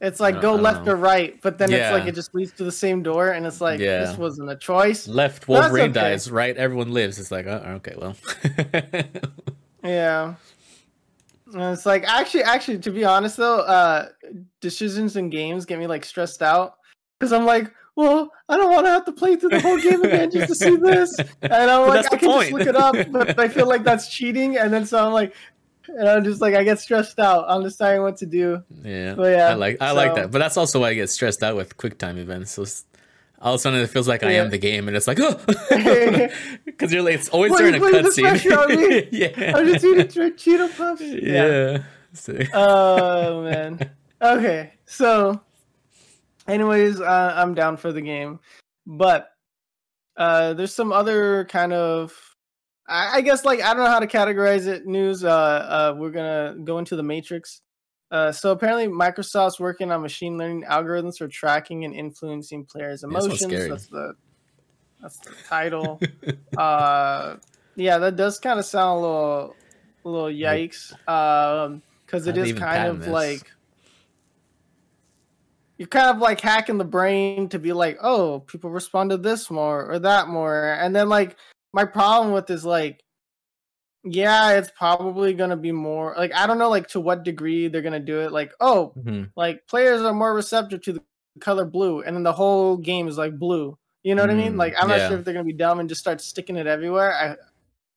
It's 0.01 0.21
like 0.21 0.39
go 0.39 0.55
left 0.55 0.85
know. 0.85 0.93
or 0.93 0.95
right, 0.95 1.37
but 1.41 1.57
then 1.57 1.73
it's 1.73 1.91
like 1.91 2.07
it 2.07 2.15
just 2.15 2.33
leads 2.33 2.53
to 2.53 2.63
the 2.63 2.71
same 2.71 3.03
door, 3.03 3.31
and 3.31 3.45
it's 3.45 3.59
like 3.59 3.81
Yeah. 3.81 4.05
this 4.05 4.17
wasn't 4.17 4.49
a 4.49 4.55
choice. 4.55 5.09
Left 5.09 5.47
Wolverine 5.49 5.91
okay. 5.91 6.11
dies, 6.11 6.31
right? 6.31 6.55
Everyone 6.55 6.93
lives. 6.93 7.19
It's 7.19 7.31
like, 7.31 7.47
oh, 7.47 7.81
okay, 7.83 7.95
well. 7.97 8.15
Yeah. 9.83 10.35
And 11.53 11.73
it's 11.73 11.85
like 11.85 12.03
actually, 12.03 12.43
actually, 12.43 12.79
to 12.79 12.91
be 12.91 13.03
honest 13.03 13.37
though, 13.37 13.59
uh, 13.59 14.09
decisions 14.61 15.15
in 15.15 15.29
games 15.29 15.65
get 15.65 15.79
me 15.79 15.87
like 15.87 16.05
stressed 16.05 16.43
out 16.43 16.75
because 17.17 17.33
I'm 17.33 17.45
like, 17.45 17.71
well, 17.99 18.31
I 18.47 18.55
don't 18.55 18.71
want 18.71 18.85
to 18.85 18.91
have 18.91 19.05
to 19.05 19.11
play 19.11 19.35
through 19.35 19.49
the 19.49 19.59
whole 19.59 19.77
game 19.77 20.01
again 20.03 20.31
just 20.31 20.47
to 20.47 20.55
see 20.55 20.75
this, 20.89 21.17
and 21.41 21.53
I'm 21.53 21.87
like, 21.87 22.05
I 22.13 22.17
can 22.17 22.29
just 22.39 22.51
look 22.53 22.67
it 22.67 22.75
up, 22.75 22.95
but 23.11 23.37
I 23.37 23.49
feel 23.49 23.67
like 23.67 23.83
that's 23.83 24.07
cheating, 24.09 24.57
and 24.57 24.71
then 24.73 24.85
so 24.85 25.05
I'm 25.05 25.11
like, 25.13 25.33
and 25.87 26.07
I'm 26.07 26.23
just 26.23 26.39
like, 26.39 26.55
I 26.55 26.63
get 26.63 26.79
stressed 26.79 27.19
out. 27.19 27.45
I'm 27.49 27.61
deciding 27.63 28.01
what 28.01 28.15
to 28.17 28.25
do. 28.25 28.63
yeah, 28.83 29.15
But 29.15 29.35
yeah, 29.35 29.47
I 29.49 29.53
like 29.55 29.77
I 29.81 29.91
like 29.91 30.15
that, 30.15 30.31
but 30.31 30.39
that's 30.39 30.55
also 30.55 30.79
why 30.79 30.89
I 30.89 30.93
get 30.93 31.09
stressed 31.09 31.43
out 31.43 31.55
with 31.57 31.75
quick 31.77 31.97
time 31.97 32.17
events. 32.17 32.51
So 32.51 32.65
all 33.41 33.53
of 33.53 33.59
a 33.59 33.59
sudden 33.59 33.79
it 33.81 33.87
feels 33.87 34.07
like 34.07 34.23
I 34.23 34.31
am 34.33 34.49
the 34.49 34.57
game, 34.57 34.87
and 34.87 34.95
it's 34.95 35.07
like, 35.07 35.19
oh, 35.19 35.39
because 36.65 36.91
you're 36.93 37.03
like, 37.03 37.15
it's 37.15 37.29
always 37.29 37.51
during 37.51 37.75
a 37.75 37.79
putting 37.79 38.03
this 38.03 38.19
pressure 38.19 38.57
on 38.59 38.69
me? 38.69 39.01
cutscene. 39.01 39.09
yeah, 39.37 39.57
I'm 39.57 39.65
just 39.67 39.83
eating 39.83 40.07
Che- 40.07 40.31
Cheeto 40.31 40.77
puffs. 40.77 41.01
yeah. 41.01 41.83
So- 42.13 42.37
oh 42.53 43.43
man. 43.43 43.91
Okay, 44.21 44.73
so, 44.85 45.41
anyways, 46.49 46.99
uh, 46.99 47.33
I'm 47.35 47.53
down 47.53 47.77
for 47.77 47.91
the 47.91 48.01
game, 48.01 48.39
but 48.85 49.29
uh, 50.17 50.53
there's 50.53 50.73
some 50.73 50.91
other 50.91 51.45
kind 51.45 51.73
of, 51.73 52.13
I, 52.87 53.17
I 53.17 53.21
guess, 53.21 53.45
like 53.45 53.61
I 53.61 53.73
don't 53.73 53.83
know 53.83 53.89
how 53.89 53.99
to 53.99 54.07
categorize 54.07 54.67
it. 54.67 54.85
News. 54.85 55.23
Uh, 55.23 55.29
uh, 55.29 55.95
we're 55.97 56.11
gonna 56.11 56.55
go 56.63 56.79
into 56.79 56.95
the 56.95 57.03
Matrix. 57.03 57.61
Uh, 58.11 58.31
so 58.31 58.51
apparently, 58.51 58.87
Microsoft's 58.87 59.59
working 59.59 59.91
on 59.91 60.01
machine 60.01 60.37
learning 60.37 60.63
algorithms 60.63 61.17
for 61.17 61.27
tracking 61.27 61.85
and 61.85 61.93
influencing 61.93 62.65
players' 62.65 63.03
Yeah, 63.03 63.09
emotions. 63.09 63.41
scary. 63.41 63.69
that's 63.69 63.87
the 63.87 64.13
that's 65.01 65.17
the 65.19 65.31
title. 65.47 65.99
uh, 66.57 67.35
yeah, 67.75 67.97
that 67.99 68.15
does 68.15 68.39
kind 68.39 68.59
of 68.59 68.65
sound 68.65 68.97
a 68.97 69.01
little, 69.01 69.55
a 70.03 70.09
little 70.09 70.27
yikes. 70.27 70.91
Um, 71.07 71.81
because 72.05 72.25
it 72.25 72.37
is 72.37 72.53
kind 72.53 72.87
of 72.87 73.01
this? 73.01 73.07
like 73.07 73.51
you're 75.79 75.87
kind 75.87 76.09
of 76.13 76.19
like 76.19 76.41
hacking 76.41 76.77
the 76.77 76.83
brain 76.83 77.47
to 77.49 77.57
be 77.57 77.71
like, 77.73 77.97
oh, 78.03 78.41
people 78.41 78.69
respond 78.69 79.09
to 79.11 79.17
this 79.17 79.49
more 79.49 79.89
or 79.89 79.97
that 79.97 80.27
more, 80.27 80.73
and 80.73 80.93
then 80.95 81.07
like 81.09 81.37
my 81.73 81.85
problem 81.85 82.33
with 82.33 82.49
is 82.49 82.65
like, 82.65 83.01
yeah, 84.03 84.51
it's 84.53 84.71
probably 84.77 85.33
gonna 85.33 85.57
be 85.57 85.71
more 85.71 86.13
like 86.17 86.33
I 86.35 86.45
don't 86.47 86.57
know 86.57 86.69
like 86.69 86.87
to 86.89 86.99
what 86.99 87.23
degree 87.23 87.69
they're 87.69 87.81
gonna 87.81 87.99
do 87.99 88.19
it. 88.19 88.31
Like, 88.31 88.51
oh, 88.59 88.93
Mhm. 88.97 89.31
like 89.35 89.65
players 89.67 90.01
are 90.01 90.13
more 90.13 90.33
receptive 90.33 90.81
to 90.83 90.93
the 90.93 91.01
color 91.39 91.63
blue, 91.65 92.01
and 92.01 92.15
then 92.15 92.23
the 92.23 92.33
whole 92.33 92.75
game 92.77 93.07
is 93.07 93.17
like 93.17 93.39
blue. 93.39 93.77
You 94.03 94.15
know 94.15 94.23
what 94.23 94.31
I 94.31 94.35
mean? 94.35 94.53
Mm, 94.53 94.57
Like, 94.57 94.75
I'm 94.77 94.87
not 94.89 94.99
yeah. 94.99 95.07
sure 95.09 95.17
if 95.17 95.25
they're 95.25 95.33
gonna 95.33 95.43
be 95.45 95.53
dumb 95.53 95.79
and 95.79 95.87
just 95.89 96.01
start 96.01 96.19
sticking 96.21 96.55
it 96.57 96.67
everywhere, 96.67 97.13
I, 97.13 97.35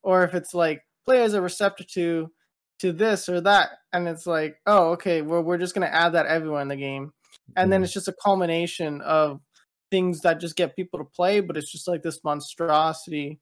or 0.02 0.22
if 0.24 0.34
it's 0.34 0.54
like 0.54 0.84
players 1.04 1.34
are 1.34 1.40
receptive 1.42 1.88
to 1.88 2.30
to 2.78 2.92
this 2.92 3.28
or 3.28 3.40
that, 3.40 3.70
and 3.92 4.06
it's 4.08 4.26
like, 4.26 4.56
oh, 4.66 4.90
okay, 4.92 5.22
well, 5.22 5.42
we're 5.42 5.58
just 5.58 5.74
gonna 5.74 5.86
add 5.86 6.10
that 6.12 6.26
everywhere 6.26 6.62
in 6.62 6.68
the 6.68 6.76
game, 6.76 7.12
and 7.56 7.72
then 7.72 7.80
Mhm. 7.80 7.84
it's 7.84 7.92
just 7.92 8.08
a 8.08 8.14
culmination 8.22 9.00
of 9.02 9.40
things 9.90 10.20
that 10.22 10.40
just 10.40 10.56
get 10.56 10.74
people 10.76 10.98
to 10.98 11.04
play, 11.04 11.40
but 11.40 11.56
it's 11.56 11.70
just 11.70 11.86
like 11.88 12.02
this 12.02 12.22
monstrosity 12.24 13.38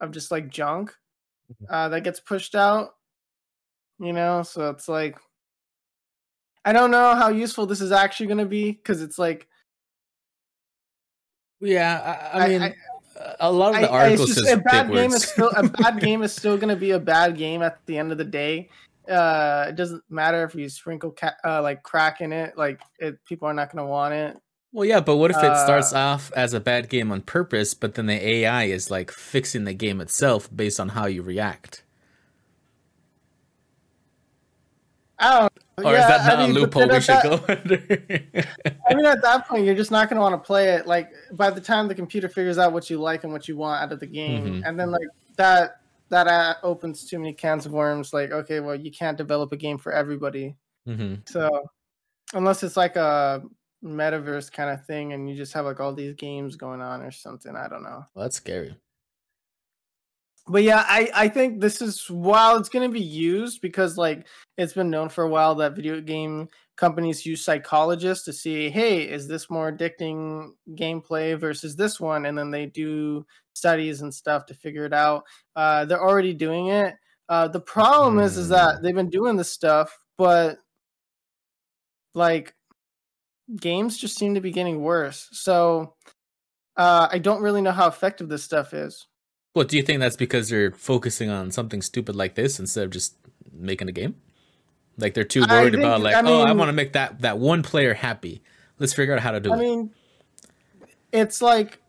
of 0.00 0.10
just 0.10 0.30
like 0.30 0.48
junk 0.50 0.94
Mhm. 1.50 1.66
uh, 1.70 1.88
that 1.88 2.04
gets 2.04 2.20
pushed 2.20 2.54
out. 2.54 2.96
You 3.98 4.12
know, 4.12 4.42
so 4.42 4.68
it's 4.70 4.88
like 4.88 5.18
I 6.64 6.72
don't 6.72 6.90
know 6.90 7.14
how 7.14 7.28
useful 7.28 7.64
this 7.66 7.80
is 7.80 7.92
actually 7.92 8.26
going 8.26 8.38
to 8.38 8.44
be 8.46 8.72
because 8.72 9.00
it's 9.00 9.18
like 9.18 9.48
Yeah, 11.60 12.30
I, 12.34 12.44
I 12.44 12.48
mean, 12.48 12.62
I- 12.62 12.74
a 13.40 13.50
lot 13.50 13.74
of 13.74 13.80
the 13.80 13.90
I- 13.90 14.02
articles 14.04 14.34
just, 14.34 14.40
just 14.40 14.52
a 14.52 14.58
bad 14.58 14.88
game 14.88 15.10
words. 15.10 15.14
is 15.24 15.30
still 15.30 15.50
a 15.56 15.62
bad 15.68 16.00
game 16.00 16.22
is 16.22 16.34
still 16.34 16.56
going 16.58 16.68
to 16.68 16.76
be 16.76 16.90
a 16.90 16.98
bad 17.00 17.38
game 17.38 17.62
at 17.62 17.78
the 17.86 17.96
end 17.96 18.12
of 18.12 18.18
the 18.18 18.24
day. 18.24 18.68
Uh, 19.08 19.66
it 19.68 19.76
doesn't 19.76 20.02
matter 20.10 20.42
if 20.44 20.54
you 20.54 20.68
sprinkle 20.68 21.10
ca- 21.12 21.36
uh, 21.44 21.62
like 21.62 21.82
crack 21.82 22.20
in 22.20 22.32
it, 22.32 22.56
like 22.58 22.80
it, 22.98 23.22
people 23.24 23.46
are 23.48 23.54
not 23.54 23.70
going 23.72 23.84
to 23.84 23.88
want 23.90 24.14
it. 24.14 24.36
Well, 24.72 24.84
yeah, 24.84 25.00
but 25.00 25.16
what 25.16 25.30
if 25.30 25.36
it 25.38 25.56
starts 25.56 25.92
Uh, 25.94 25.98
off 25.98 26.32
as 26.36 26.52
a 26.52 26.60
bad 26.60 26.88
game 26.90 27.10
on 27.12 27.22
purpose, 27.22 27.72
but 27.72 27.94
then 27.94 28.06
the 28.06 28.26
AI 28.28 28.64
is 28.64 28.90
like 28.90 29.10
fixing 29.10 29.64
the 29.64 29.72
game 29.74 30.00
itself 30.00 30.54
based 30.54 30.78
on 30.80 30.90
how 30.90 31.06
you 31.06 31.22
react? 31.22 31.82
I 35.18 35.40
don't. 35.40 35.52
Or 35.86 35.92
yeah, 35.92 36.00
is 36.02 36.08
that 36.08 36.20
I 36.20 36.36
not 36.36 36.48
mean, 36.48 36.56
a 36.56 36.60
loophole 36.60 36.88
we 36.88 37.00
should 37.00 37.14
that- 37.16 37.22
go 37.24 37.34
under? 37.48 38.76
I 38.90 38.94
mean, 38.94 39.06
at 39.06 39.22
that 39.22 39.46
point, 39.48 39.64
you're 39.64 39.74
just 39.74 39.90
not 39.90 40.08
going 40.10 40.16
to 40.16 40.20
want 40.22 40.34
to 40.34 40.46
play 40.46 40.70
it. 40.74 40.86
Like 40.86 41.10
by 41.32 41.50
the 41.50 41.60
time 41.60 41.88
the 41.88 41.94
computer 41.94 42.28
figures 42.28 42.58
out 42.58 42.72
what 42.72 42.90
you 42.90 42.98
like 43.00 43.24
and 43.24 43.32
what 43.32 43.48
you 43.48 43.56
want 43.56 43.82
out 43.82 43.92
of 43.92 44.00
the 44.00 44.06
game, 44.06 44.44
Mhm. 44.62 44.68
and 44.68 44.78
then 44.78 44.90
like 44.90 45.08
that 45.36 45.80
that 46.08 46.26
uh, 46.26 46.54
opens 46.62 47.04
too 47.06 47.18
many 47.18 47.32
cans 47.32 47.66
of 47.66 47.72
worms. 47.72 48.12
Like, 48.12 48.30
okay, 48.30 48.60
well, 48.60 48.74
you 48.74 48.90
can't 48.90 49.18
develop 49.18 49.52
a 49.52 49.56
game 49.56 49.78
for 49.78 49.92
everybody. 49.92 50.56
hmm 50.86 51.16
So 51.26 51.50
unless 52.34 52.62
it's 52.62 52.76
like 52.76 52.96
a 52.96 53.42
metaverse 53.84 54.50
kind 54.52 54.70
of 54.70 54.84
thing, 54.86 55.12
and 55.12 55.28
you 55.28 55.36
just 55.36 55.52
have 55.52 55.64
like 55.64 55.80
all 55.80 55.94
these 55.94 56.14
games 56.14 56.56
going 56.56 56.80
on 56.80 57.02
or 57.02 57.10
something, 57.10 57.54
I 57.56 57.68
don't 57.68 57.82
know. 57.82 58.04
Well, 58.14 58.24
that's 58.24 58.36
scary. 58.36 58.76
But 60.48 60.62
yeah, 60.62 60.84
I 60.86 61.10
I 61.14 61.28
think 61.28 61.60
this 61.60 61.82
is 61.82 62.08
while 62.08 62.56
it's 62.56 62.68
going 62.68 62.88
to 62.88 62.92
be 62.92 63.04
used 63.04 63.60
because 63.60 63.98
like 63.98 64.26
it's 64.56 64.72
been 64.74 64.90
known 64.90 65.08
for 65.08 65.24
a 65.24 65.28
while 65.28 65.54
that 65.56 65.74
video 65.74 66.00
game 66.00 66.48
companies 66.76 67.26
use 67.26 67.44
psychologists 67.44 68.24
to 68.26 68.32
see, 68.32 68.70
hey, 68.70 69.02
is 69.02 69.26
this 69.26 69.50
more 69.50 69.72
addicting 69.72 70.50
gameplay 70.74 71.38
versus 71.38 71.74
this 71.74 71.98
one, 71.98 72.26
and 72.26 72.36
then 72.38 72.50
they 72.50 72.66
do 72.66 73.26
studies 73.54 74.02
and 74.02 74.14
stuff 74.14 74.46
to 74.46 74.54
figure 74.54 74.84
it 74.84 74.92
out. 74.92 75.24
Uh, 75.56 75.84
they're 75.84 76.02
already 76.02 76.34
doing 76.34 76.68
it. 76.68 76.94
Uh, 77.28 77.48
the 77.48 77.60
problem 77.60 78.18
is, 78.20 78.36
is 78.36 78.48
that 78.50 78.76
Hmm. 78.76 78.82
they've 78.82 78.94
been 78.94 79.10
doing 79.10 79.36
this 79.36 79.52
stuff, 79.52 79.98
but 80.18 80.58
like 82.14 82.54
games 83.60 83.96
just 83.98 84.18
seem 84.18 84.34
to 84.34 84.40
be 84.40 84.52
getting 84.52 84.80
worse. 84.82 85.28
So 85.32 85.94
uh, 86.76 87.08
I 87.10 87.18
don't 87.18 87.42
really 87.42 87.62
know 87.62 87.72
how 87.72 87.88
effective 87.88 88.28
this 88.28 88.44
stuff 88.44 88.74
is. 88.74 89.06
Well, 89.56 89.64
do 89.64 89.78
you 89.78 89.82
think 89.82 90.00
that's 90.00 90.16
because 90.16 90.50
they're 90.50 90.70
focusing 90.70 91.30
on 91.30 91.50
something 91.50 91.80
stupid 91.80 92.14
like 92.14 92.34
this 92.34 92.60
instead 92.60 92.84
of 92.84 92.90
just 92.90 93.16
making 93.50 93.88
a 93.88 93.92
game? 93.92 94.16
Like 94.98 95.14
they're 95.14 95.24
too 95.24 95.46
worried 95.48 95.72
think- 95.72 95.82
about 95.82 96.02
like, 96.02 96.14
I 96.14 96.20
oh, 96.20 96.42
I 96.42 96.52
want 96.52 96.68
to 96.68 96.74
make 96.74 96.92
that 96.92 97.22
that 97.22 97.38
one 97.38 97.62
player 97.62 97.94
happy. 97.94 98.42
Let's 98.78 98.92
figure 98.92 99.14
out 99.14 99.20
how 99.20 99.30
to 99.30 99.40
do 99.40 99.50
I 99.50 99.54
it. 99.54 99.56
I 99.56 99.62
mean, 99.62 99.90
it's 101.10 101.40
like 101.40 101.80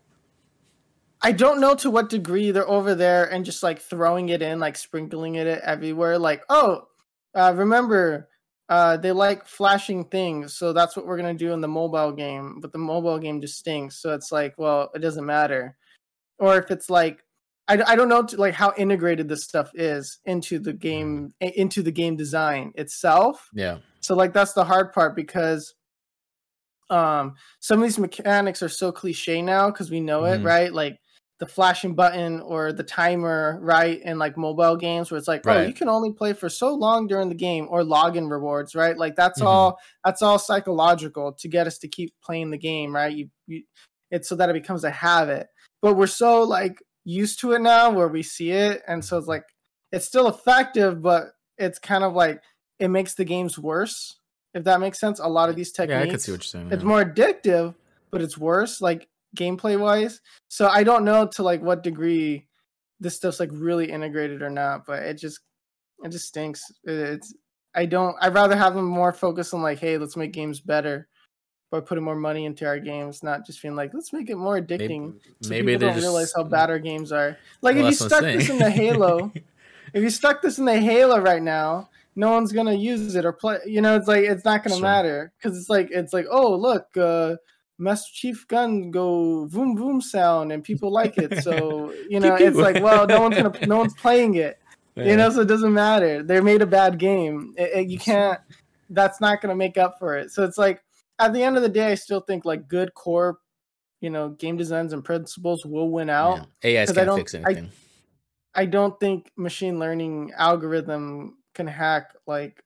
I 1.20 1.30
don't 1.30 1.60
know 1.60 1.74
to 1.74 1.90
what 1.90 2.08
degree 2.08 2.52
they're 2.52 2.66
over 2.66 2.94
there 2.94 3.30
and 3.30 3.44
just 3.44 3.62
like 3.62 3.80
throwing 3.80 4.30
it 4.30 4.40
in, 4.40 4.60
like 4.60 4.78
sprinkling 4.78 5.34
it 5.34 5.46
everywhere. 5.46 6.18
Like, 6.18 6.44
oh, 6.48 6.88
uh, 7.34 7.52
remember, 7.54 8.30
uh, 8.70 8.96
they 8.96 9.12
like 9.12 9.46
flashing 9.46 10.06
things, 10.06 10.54
so 10.54 10.72
that's 10.72 10.96
what 10.96 11.06
we're 11.06 11.18
gonna 11.18 11.34
do 11.34 11.52
in 11.52 11.60
the 11.60 11.68
mobile 11.68 12.12
game. 12.12 12.60
But 12.60 12.72
the 12.72 12.78
mobile 12.78 13.18
game 13.18 13.42
just 13.42 13.58
stinks, 13.58 13.98
so 14.00 14.14
it's 14.14 14.32
like, 14.32 14.54
well, 14.56 14.90
it 14.94 15.00
doesn't 15.00 15.26
matter. 15.26 15.76
Or 16.38 16.56
if 16.56 16.70
it's 16.70 16.88
like, 16.88 17.24
I, 17.68 17.82
I 17.86 17.96
don't 17.96 18.08
know 18.08 18.22
to, 18.22 18.36
like 18.36 18.54
how 18.54 18.72
integrated 18.76 19.28
this 19.28 19.44
stuff 19.44 19.70
is 19.74 20.18
into 20.24 20.58
the 20.58 20.72
game 20.72 21.32
into 21.40 21.82
the 21.82 21.92
game 21.92 22.16
design 22.16 22.72
itself 22.76 23.48
yeah. 23.54 23.78
so 24.00 24.14
like 24.14 24.32
that's 24.32 24.54
the 24.54 24.64
hard 24.64 24.92
part 24.92 25.14
because 25.14 25.74
um 26.90 27.34
some 27.60 27.78
of 27.80 27.84
these 27.84 27.98
mechanics 27.98 28.62
are 28.62 28.68
so 28.68 28.90
cliche 28.90 29.42
now 29.42 29.70
because 29.70 29.90
we 29.90 30.00
know 30.00 30.24
it 30.24 30.40
Mhm. 30.40 30.44
right 30.46 30.72
like 30.72 30.98
the 31.38 31.46
flashing 31.46 31.94
button 31.94 32.40
or 32.40 32.72
the 32.72 32.82
timer 32.82 33.58
right 33.60 34.00
in 34.02 34.18
like 34.18 34.36
mobile 34.36 34.74
games 34.74 35.10
where 35.10 35.18
it's 35.18 35.28
like 35.28 35.46
oh 35.46 35.60
you 35.60 35.74
can 35.74 35.88
only 35.88 36.12
play 36.12 36.32
for 36.32 36.48
so 36.48 36.74
long 36.74 37.06
during 37.06 37.28
the 37.28 37.34
game 37.34 37.66
or 37.70 37.82
login 37.82 38.30
rewards 38.30 38.74
right 38.74 38.96
like 38.96 39.14
that's 39.14 39.40
Mhm. 39.40 39.46
all 39.46 39.78
that's 40.04 40.22
all 40.22 40.38
psychological 40.38 41.32
to 41.34 41.46
get 41.48 41.66
us 41.66 41.78
to 41.78 41.88
keep 41.88 42.12
playing 42.24 42.50
the 42.50 42.58
game 42.58 42.94
right 42.94 43.14
you, 43.14 43.28
you 43.46 43.62
it's 44.10 44.28
so 44.28 44.34
that 44.36 44.48
it 44.48 44.54
becomes 44.54 44.82
a 44.84 44.90
habit 44.90 45.48
but 45.82 45.94
we're 45.94 46.06
so 46.08 46.42
like 46.42 46.82
used 47.08 47.40
to 47.40 47.52
it 47.52 47.60
now 47.62 47.90
where 47.90 48.08
we 48.08 48.22
see 48.22 48.50
it 48.50 48.82
and 48.86 49.02
so 49.02 49.16
it's 49.16 49.26
like 49.26 49.44
it's 49.92 50.04
still 50.04 50.28
effective 50.28 51.00
but 51.00 51.28
it's 51.56 51.78
kind 51.78 52.04
of 52.04 52.12
like 52.12 52.42
it 52.78 52.88
makes 52.88 53.14
the 53.14 53.24
games 53.24 53.58
worse 53.58 54.16
if 54.52 54.64
that 54.64 54.78
makes 54.78 55.00
sense 55.00 55.18
a 55.18 55.26
lot 55.26 55.48
of 55.48 55.56
these 55.56 55.72
techniques 55.72 55.96
Yeah, 55.96 56.02
I 56.02 56.10
can 56.10 56.18
see 56.18 56.32
what 56.32 56.40
you're 56.40 56.42
saying. 56.42 56.70
it's 56.70 56.82
yeah. 56.82 56.88
more 56.88 57.02
addictive 57.04 57.74
but 58.10 58.20
it's 58.20 58.36
worse 58.36 58.82
like 58.82 59.08
gameplay 59.36 59.78
wise 59.80 60.20
so 60.48 60.68
i 60.68 60.82
don't 60.82 61.04
know 61.04 61.26
to 61.26 61.42
like 61.42 61.62
what 61.62 61.82
degree 61.82 62.46
this 63.00 63.16
stuff's 63.16 63.40
like 63.40 63.50
really 63.52 63.90
integrated 63.90 64.42
or 64.42 64.50
not 64.50 64.84
but 64.86 65.02
it 65.02 65.14
just 65.14 65.40
it 66.04 66.10
just 66.10 66.26
stinks 66.28 66.60
it's 66.84 67.34
i 67.74 67.86
don't 67.86 68.16
i'd 68.20 68.34
rather 68.34 68.56
have 68.56 68.74
them 68.74 68.84
more 68.86 69.12
focused 69.14 69.54
on 69.54 69.62
like 69.62 69.78
hey 69.78 69.96
let's 69.96 70.16
make 70.16 70.32
games 70.32 70.60
better 70.60 71.08
by 71.70 71.80
putting 71.80 72.04
more 72.04 72.16
money 72.16 72.44
into 72.46 72.66
our 72.66 72.78
games 72.78 73.22
not 73.22 73.44
just 73.46 73.60
feeling 73.60 73.76
like 73.76 73.92
let's 73.94 74.12
make 74.12 74.30
it 74.30 74.36
more 74.36 74.60
addicting 74.60 75.12
Maybe, 75.12 75.20
so 75.42 75.50
maybe 75.50 75.72
people 75.72 75.86
don't 75.88 75.94
just 75.94 76.04
realize 76.04 76.32
how 76.34 76.42
bad 76.44 76.70
our 76.70 76.78
games 76.78 77.12
are 77.12 77.36
like 77.62 77.76
Well, 77.76 77.86
if 77.86 78.00
you 78.00 78.08
that's 78.08 78.12
what 78.22 78.24
I'm 78.24 78.30
stuck 78.30 78.38
this 78.40 78.48
in 78.50 78.58
the 78.58 78.70
halo 78.70 79.32
if 79.94 80.02
you 80.02 80.10
stuck 80.10 80.42
this 80.42 80.58
in 80.58 80.64
the 80.66 80.78
Halo 80.78 81.18
right 81.20 81.42
now, 81.42 81.88
no 82.14 82.32
one's 82.32 82.52
gonna 82.52 82.74
use 82.74 83.14
it 83.14 83.24
or 83.24 83.32
play. 83.32 83.58
You 83.64 83.80
know, 83.80 83.96
it's 83.96 84.06
like 84.06 84.24
it's 84.24 84.44
not 84.44 84.62
gonna 84.62 84.76
Sure. 84.76 84.82
matter 84.82 85.32
because 85.38 85.56
it's 85.58 85.70
like 85.70 85.88
it's 85.90 86.12
like 86.12 86.26
oh 86.30 86.54
look, 86.54 86.94
uh, 86.96 87.36
Master 87.78 88.10
Chief 88.12 88.46
gun 88.48 88.90
go 88.90 89.46
boom 89.46 89.74
boom 89.76 90.02
sound 90.02 90.52
and 90.52 90.62
people 90.62 90.92
like 90.92 91.16
it. 91.16 91.42
So 91.42 91.94
you 92.10 92.20
know, 92.20 92.34
it's 92.34 92.56
like 92.58 92.82
well, 92.82 93.06
no 93.06 93.22
one's 93.22 93.36
gonna 93.36 93.66
no 93.66 93.78
one's 93.78 93.94
playing 93.94 94.34
it. 94.34 94.58
Yeah. 94.94 95.04
You 95.10 95.16
know, 95.16 95.30
so 95.30 95.40
it 95.42 95.48
doesn't 95.48 95.72
matter. 95.72 96.22
They 96.22 96.40
made 96.40 96.60
a 96.60 96.66
bad 96.66 96.98
game. 96.98 97.54
It- 97.56 97.70
it- 97.78 97.88
you 97.88 97.98
can't. 97.98 98.40
That's 98.90 99.20
not 99.22 99.40
gonna 99.40 99.54
make 99.56 99.78
up 99.78 99.98
for 99.98 100.18
it. 100.18 100.32
So 100.32 100.44
it's 100.44 100.58
like 100.58 100.82
at 101.18 101.32
the 101.32 101.42
end 101.42 101.56
of 101.56 101.62
the 101.62 101.68
day, 101.68 101.86
I 101.90 101.94
still 101.94 102.20
think 102.20 102.44
like 102.44 102.68
good 102.68 102.94
core, 102.94 103.38
you 104.00 104.10
know, 104.10 104.30
game 104.30 104.56
designs 104.56 104.92
and 104.92 105.04
principles 105.04 105.64
will 105.66 105.90
win 105.90 106.08
out. 106.10 106.46
Yeah. 106.62 106.80
AIs 106.82 106.88
'cause 106.88 106.96
I 106.98 107.00
can't 107.00 107.06
don't- 107.08 107.18
fix 107.18 107.34
I- 107.34 107.38
anything. 107.38 107.70
I 108.54 108.64
don't 108.66 108.98
think 108.98 109.30
machine 109.36 109.78
learning 109.78 110.32
algorithm 110.36 111.36
can 111.54 111.66
hack 111.66 112.14
like. 112.26 112.62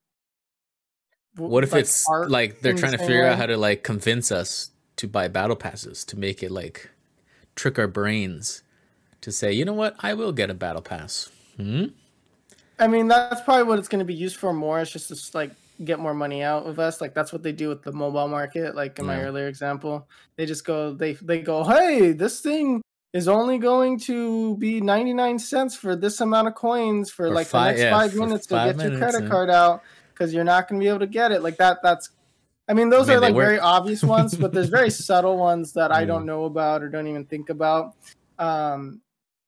what 1.36 1.64
if 1.64 1.72
like, 1.72 1.80
it's 1.80 2.06
like 2.28 2.60
they're 2.60 2.70
in 2.70 2.76
the 2.76 2.80
trying 2.80 2.92
to 2.92 2.98
figure 2.98 3.22
way? 3.22 3.28
out 3.28 3.38
how 3.38 3.46
to 3.46 3.56
like 3.56 3.82
convince 3.82 4.30
us 4.30 4.70
to 4.96 5.08
buy 5.08 5.28
battle 5.28 5.56
passes 5.56 6.04
to 6.04 6.18
make 6.18 6.42
it 6.42 6.50
like 6.50 6.90
trick 7.56 7.78
our 7.78 7.88
brains 7.88 8.62
to 9.22 9.32
say, 9.32 9.50
you 9.52 9.64
know 9.64 9.72
what, 9.72 9.96
I 10.00 10.12
will 10.14 10.32
get 10.32 10.50
a 10.50 10.54
battle 10.54 10.82
pass. 10.82 11.30
Hmm? 11.56 11.86
I 12.78 12.86
mean, 12.86 13.08
that's 13.08 13.40
probably 13.42 13.62
what 13.64 13.78
it's 13.78 13.88
going 13.88 14.00
to 14.00 14.04
be 14.04 14.14
used 14.14 14.36
for 14.36 14.52
more. 14.52 14.80
It's 14.80 14.90
just 14.90 15.08
this 15.08 15.34
like 15.34 15.52
get 15.84 15.98
more 15.98 16.14
money 16.14 16.42
out 16.42 16.66
of 16.66 16.78
us. 16.78 17.00
Like 17.00 17.14
that's 17.14 17.32
what 17.32 17.42
they 17.42 17.52
do 17.52 17.68
with 17.68 17.82
the 17.82 17.92
mobile 17.92 18.28
market. 18.28 18.74
Like 18.74 18.98
in 18.98 19.06
my 19.06 19.20
earlier 19.22 19.48
example, 19.48 20.08
they 20.36 20.46
just 20.46 20.64
go 20.64 20.92
they 20.94 21.14
they 21.14 21.40
go, 21.40 21.64
hey, 21.64 22.12
this 22.12 22.40
thing 22.40 22.82
is 23.12 23.28
only 23.28 23.58
going 23.58 23.98
to 24.00 24.56
be 24.58 24.80
ninety 24.80 25.12
nine 25.12 25.38
cents 25.38 25.74
for 25.76 25.94
this 25.96 26.20
amount 26.20 26.48
of 26.48 26.54
coins 26.54 27.10
for, 27.10 27.26
For 27.28 27.34
like 27.34 27.46
five- 27.46 27.76
the 27.76 27.82
next 27.82 27.82
yeah, 27.82 27.98
five 27.98 28.14
minutes 28.14 28.46
to 28.46 28.54
get 28.54 28.80
your 28.90 28.98
credit 28.98 29.24
yeah. 29.24 29.28
card 29.28 29.50
out 29.50 29.82
because 30.12 30.32
you're 30.32 30.44
not 30.44 30.68
going 30.68 30.80
to 30.80 30.84
be 30.84 30.88
able 30.88 31.00
to 31.00 31.06
get 31.06 31.32
it. 31.32 31.42
Like 31.42 31.56
that. 31.58 31.78
That's. 31.82 32.10
I 32.68 32.74
mean, 32.74 32.90
those 32.90 33.08
I 33.08 33.14
mean, 33.14 33.18
are 33.18 33.20
like 33.22 33.34
work. 33.34 33.44
very 33.46 33.58
obvious 33.58 34.02
ones, 34.16 34.34
but 34.36 34.52
there's 34.52 34.68
very 34.68 34.88
subtle 34.90 35.36
ones 35.36 35.72
that 35.72 35.90
I 35.92 36.04
don't 36.04 36.24
know 36.24 36.44
about 36.44 36.82
or 36.82 36.88
don't 36.88 37.08
even 37.08 37.24
think 37.26 37.50
about. 37.50 37.94
Um, 38.38 39.02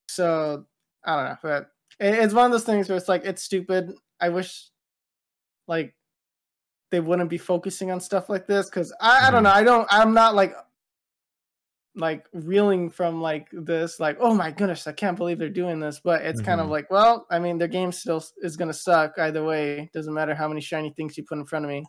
so 0.08 0.66
I 1.04 1.16
don't 1.16 1.24
know, 1.26 1.36
but 1.42 1.70
it- 2.00 2.14
it's 2.24 2.34
one 2.34 2.46
of 2.46 2.52
those 2.52 2.64
things 2.64 2.88
where 2.88 2.98
it's 2.98 3.08
like 3.08 3.24
it's 3.24 3.42
stupid. 3.42 3.94
I 4.20 4.30
wish 4.30 4.68
like 5.68 5.94
they 6.94 7.00
wouldn't 7.00 7.28
be 7.28 7.38
focusing 7.38 7.90
on 7.90 7.98
stuff 8.00 8.28
like 8.28 8.46
this 8.46 8.66
because 8.70 8.94
I, 9.00 9.26
I 9.26 9.30
don't 9.32 9.40
Mhm. 9.40 9.44
know. 9.44 9.50
I 9.50 9.64
don't. 9.64 9.88
I'm 9.90 10.14
not 10.14 10.36
like 10.36 10.54
like 11.96 12.24
reeling 12.32 12.88
from 12.90 13.20
like 13.20 13.48
this. 13.52 13.98
Like 13.98 14.16
oh 14.20 14.32
my 14.32 14.52
goodness, 14.52 14.86
I 14.86 14.92
can't 14.92 15.16
believe 15.16 15.38
they're 15.40 15.48
doing 15.48 15.80
this. 15.80 16.00
But 16.00 16.22
it's 16.22 16.40
kind 16.40 16.60
of 16.60 16.68
Mhm. 16.68 16.70
like 16.70 16.90
well, 16.90 17.26
I 17.30 17.40
mean, 17.40 17.58
their 17.58 17.66
game 17.68 17.90
still 17.90 18.24
is 18.42 18.56
gonna 18.56 18.72
suck 18.72 19.18
either 19.18 19.44
way. 19.44 19.90
Doesn't 19.92 20.14
matter 20.14 20.36
how 20.36 20.46
many 20.46 20.60
shiny 20.60 20.92
things 20.96 21.16
you 21.18 21.24
put 21.24 21.38
in 21.38 21.46
front 21.46 21.64
of 21.64 21.70
me. 21.70 21.84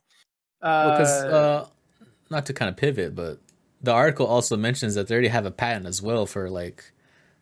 Uh, 0.61 0.89
Because 0.89 1.23
uh, 1.25 1.67
not 2.31 2.47
to 2.47 2.53
kind 2.53 2.69
of 2.69 2.77
pivot, 2.77 3.13
but 3.13 3.37
the 3.81 3.91
article 3.91 4.25
also 4.25 4.57
mentions 4.57 4.95
that 4.95 5.07
they 5.07 5.13
already 5.13 5.27
have 5.27 5.45
a 5.45 5.51
patent 5.51 5.85
as 5.85 6.01
well 6.01 6.25
for 6.25 6.49
like 6.49 6.91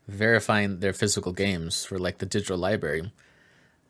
verifying 0.09 0.79
their 0.81 0.91
physical 0.91 1.31
games 1.31 1.85
for 1.85 1.97
like 1.97 2.17
the 2.17 2.25
digital 2.25 2.57
library. 2.57 3.13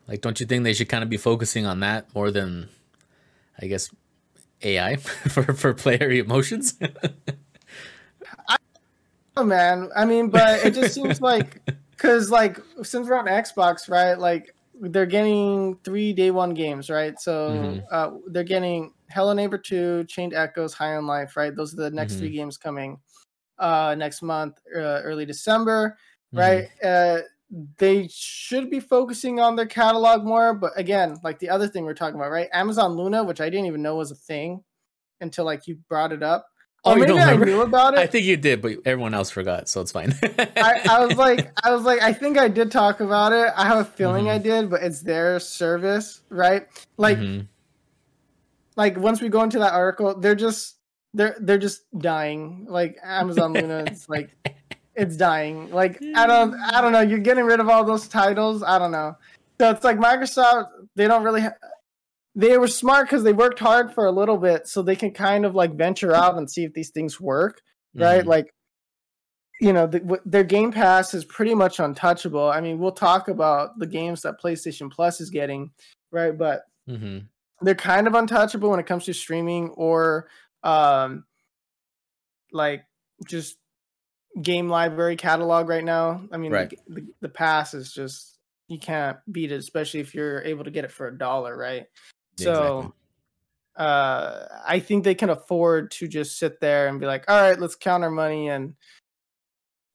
Like, 0.06 0.20
don't 0.20 0.38
you 0.38 0.46
think 0.46 0.62
they 0.64 0.74
should 0.74 0.88
kind 0.88 1.02
of 1.02 1.08
be 1.10 1.16
focusing 1.16 1.64
on 1.66 1.80
that 1.80 2.14
more 2.14 2.30
than, 2.30 2.68
I 3.60 3.66
guess, 3.66 3.90
AI 4.62 4.96
for 4.96 5.52
for 5.54 5.74
player 5.74 6.10
emotions? 6.10 6.74
oh 9.36 9.44
man, 9.44 9.90
I 9.96 10.04
mean, 10.04 10.30
but 10.30 10.64
it 10.64 10.74
just 10.74 10.94
seems 10.94 11.20
like 11.20 11.60
because 11.96 12.30
like 12.30 12.58
since 12.82 13.08
we're 13.08 13.18
on 13.18 13.26
Xbox, 13.26 13.90
right? 13.90 14.18
Like 14.18 14.54
they're 14.80 15.06
getting 15.06 15.78
three 15.84 16.12
day 16.12 16.30
one 16.30 16.54
games, 16.54 16.90
right? 16.90 17.18
So 17.20 17.50
Mhm. 17.50 17.84
uh, 17.90 18.10
they're 18.28 18.44
getting 18.44 18.92
Hello 19.10 19.32
Neighbor 19.32 19.58
Two, 19.58 20.04
Chained 20.04 20.34
Echoes, 20.34 20.74
High 20.74 20.96
on 20.96 21.06
Life, 21.06 21.36
right? 21.36 21.54
Those 21.54 21.74
are 21.74 21.82
the 21.82 21.90
next 21.90 22.14
Mhm. 22.14 22.18
three 22.18 22.30
games 22.30 22.56
coming 22.56 23.00
uh 23.58 23.94
next 23.96 24.22
month, 24.22 24.58
uh, 24.74 25.00
early 25.04 25.26
December, 25.26 25.96
Mm-hmm. 26.34 26.40
right? 26.40 26.68
They 27.78 28.08
should 28.10 28.68
be 28.70 28.80
focusing 28.80 29.38
on 29.38 29.54
their 29.56 29.66
catalog 29.66 30.24
more, 30.24 30.54
but 30.54 30.72
again, 30.76 31.16
like 31.22 31.38
the 31.38 31.50
other 31.50 31.68
thing 31.68 31.84
we're 31.84 31.94
talking 31.94 32.16
about, 32.16 32.30
right? 32.30 32.48
Amazon 32.52 32.92
Luna, 32.96 33.22
which 33.22 33.40
I 33.40 33.48
didn't 33.48 33.66
even 33.66 33.80
know 33.82 33.96
was 33.96 34.10
a 34.10 34.16
thing 34.16 34.64
until 35.20 35.44
like 35.44 35.66
you 35.68 35.76
brought 35.88 36.10
it 36.12 36.22
up. 36.22 36.46
Oh, 36.84 36.90
Or 36.90 36.94
you 36.98 37.00
maybe 37.06 37.18
don't 37.18 37.42
I 37.42 37.44
knew 37.44 37.62
about 37.62 37.94
it. 37.94 38.00
I 38.00 38.06
think 38.06 38.26
you 38.26 38.36
did, 38.36 38.60
but 38.60 38.72
everyone 38.84 39.14
else 39.14 39.30
forgot, 39.30 39.68
so 39.68 39.80
it's 39.80 39.92
fine. 39.92 40.14
I, 40.22 40.80
I 40.90 41.06
was 41.06 41.16
like, 41.16 41.50
I 41.64 41.72
was 41.72 41.82
like, 41.84 42.02
I 42.02 42.12
think 42.12 42.36
I 42.36 42.48
did 42.48 42.70
talk 42.72 43.00
about 43.00 43.32
it. 43.32 43.52
I 43.56 43.66
have 43.66 43.78
a 43.78 43.84
feeling 43.84 44.26
Mhm. 44.26 44.30
I 44.32 44.38
did, 44.38 44.68
but 44.68 44.82
it's 44.82 45.00
their 45.00 45.38
service, 45.40 46.22
right? 46.28 46.66
Like, 46.98 47.18
Mhm. 47.18 47.46
like 48.76 48.98
once 48.98 49.20
we 49.22 49.28
go 49.28 49.42
into 49.42 49.60
that 49.60 49.72
article, 49.72 50.18
they're 50.18 50.34
just 50.34 50.76
they're 51.14 51.36
they're 51.40 51.58
just 51.58 51.82
dying. 51.96 52.66
Like 52.68 52.98
Amazon 53.04 53.52
Luna, 53.52 53.84
it's 53.86 54.08
like 54.08 54.30
it's 54.96 55.16
dying. 55.16 55.70
Like 55.70 56.02
I 56.14 56.26
don't 56.26 56.54
I 56.54 56.80
don't 56.80 56.92
know. 56.92 57.00
You're 57.00 57.18
getting 57.18 57.44
rid 57.44 57.60
of 57.60 57.68
all 57.68 57.84
those 57.84 58.08
titles. 58.08 58.62
I 58.62 58.78
don't 58.78 58.92
know. 58.92 59.16
So 59.60 59.70
it's 59.70 59.84
like 59.84 59.98
Microsoft. 59.98 60.68
They 60.96 61.06
don't 61.08 61.22
really. 61.24 61.42
Ha- 61.42 61.54
they 62.36 62.58
were 62.58 62.66
smart 62.66 63.06
because 63.06 63.22
they 63.22 63.32
worked 63.32 63.60
hard 63.60 63.92
for 63.94 64.06
a 64.06 64.10
little 64.12 64.36
bit, 64.38 64.66
so 64.66 64.82
they 64.82 64.96
can 64.96 65.12
kind 65.12 65.44
of 65.44 65.54
like 65.54 65.74
venture 65.76 66.12
out 66.12 66.36
and 66.36 66.50
see 66.50 66.64
if 66.64 66.72
these 66.74 66.90
things 66.90 67.20
work 67.20 67.60
right? 67.96 68.24
Mhm. 68.24 68.26
Like, 68.26 68.52
you 69.60 69.72
know, 69.72 69.86
the, 69.86 70.20
their 70.26 70.42
Game 70.42 70.72
Pass 70.72 71.14
is 71.14 71.24
pretty 71.24 71.54
much 71.54 71.78
untouchable. 71.78 72.50
I 72.50 72.60
mean, 72.60 72.80
we'll 72.80 72.90
talk 72.90 73.28
about 73.28 73.78
the 73.78 73.86
games 73.86 74.22
that 74.22 74.40
PlayStation 74.42 74.90
Plus 74.90 75.20
is 75.20 75.30
getting, 75.30 75.70
right? 76.10 76.36
But 76.36 76.62
Mhm. 76.88 77.28
they're 77.60 77.76
kind 77.76 78.08
of 78.08 78.14
untouchable 78.14 78.68
when 78.70 78.80
it 78.80 78.86
comes 78.86 79.04
to 79.04 79.14
streaming 79.14 79.70
or, 79.70 80.28
um, 80.64 81.24
like 82.50 82.84
just 83.28 83.58
game 84.40 84.68
library 84.68 85.16
catalog 85.16 85.68
right 85.68 85.84
now. 85.84 86.22
I 86.32 86.36
mean, 86.36 86.52
Right. 86.52 86.70
the, 86.70 86.78
the, 87.00 87.06
the 87.22 87.28
pass 87.28 87.74
is 87.74 87.92
just 87.92 88.38
you 88.68 88.78
can't 88.78 89.18
beat 89.30 89.52
it, 89.52 89.56
especially 89.56 90.00
if 90.00 90.14
you're 90.14 90.42
able 90.42 90.64
to 90.64 90.70
get 90.70 90.84
it 90.84 90.90
for 90.90 91.06
a 91.06 91.16
dollar, 91.16 91.56
right? 91.56 91.86
Yeah, 92.38 92.44
So 92.44 92.78
exactly. 92.78 92.92
uh 93.76 94.46
I 94.66 94.78
think 94.80 95.04
they 95.04 95.14
can 95.14 95.30
afford 95.30 95.90
to 95.92 96.08
just 96.08 96.38
sit 96.38 96.60
there 96.60 96.88
and 96.88 97.00
be 97.00 97.06
like, 97.06 97.24
all 97.28 97.40
right, 97.40 97.58
let's 97.58 97.74
count 97.76 98.04
our 98.04 98.10
money 98.10 98.48
and 98.48 98.74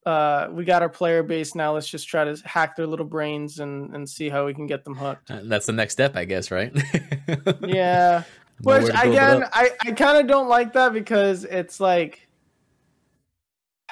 uh 0.05 0.47
we 0.51 0.63
got 0.65 0.81
our 0.81 0.89
player 0.89 1.23
base 1.23 1.55
now. 1.55 1.73
Let's 1.73 1.89
just 1.89 2.07
try 2.07 2.23
to 2.23 2.41
hack 2.45 2.75
their 2.75 2.87
little 2.87 3.05
brains 3.05 3.59
and 3.59 3.93
and 3.95 4.09
see 4.09 4.29
how 4.29 4.45
we 4.45 4.53
can 4.53 4.67
get 4.67 4.83
them 4.85 4.95
hooked. 4.95 5.29
Uh, 5.31 5.41
That's 5.43 5.65
the 5.65 5.73
next 5.73 5.93
step, 5.93 6.15
I 6.15 6.25
guess, 6.25 6.51
right? 6.51 6.71
Yeah. 7.61 8.23
Which 8.61 8.85
to 8.87 8.93
build 8.93 8.93
it 8.93 9.05
again. 9.05 9.43
I 9.53 9.71
I 9.85 9.91
kind 9.93 10.17
of 10.19 10.27
don't 10.27 10.49
like 10.49 10.73
that 10.73 10.93
because 10.93 11.45
it's 11.45 11.79
like 11.79 12.28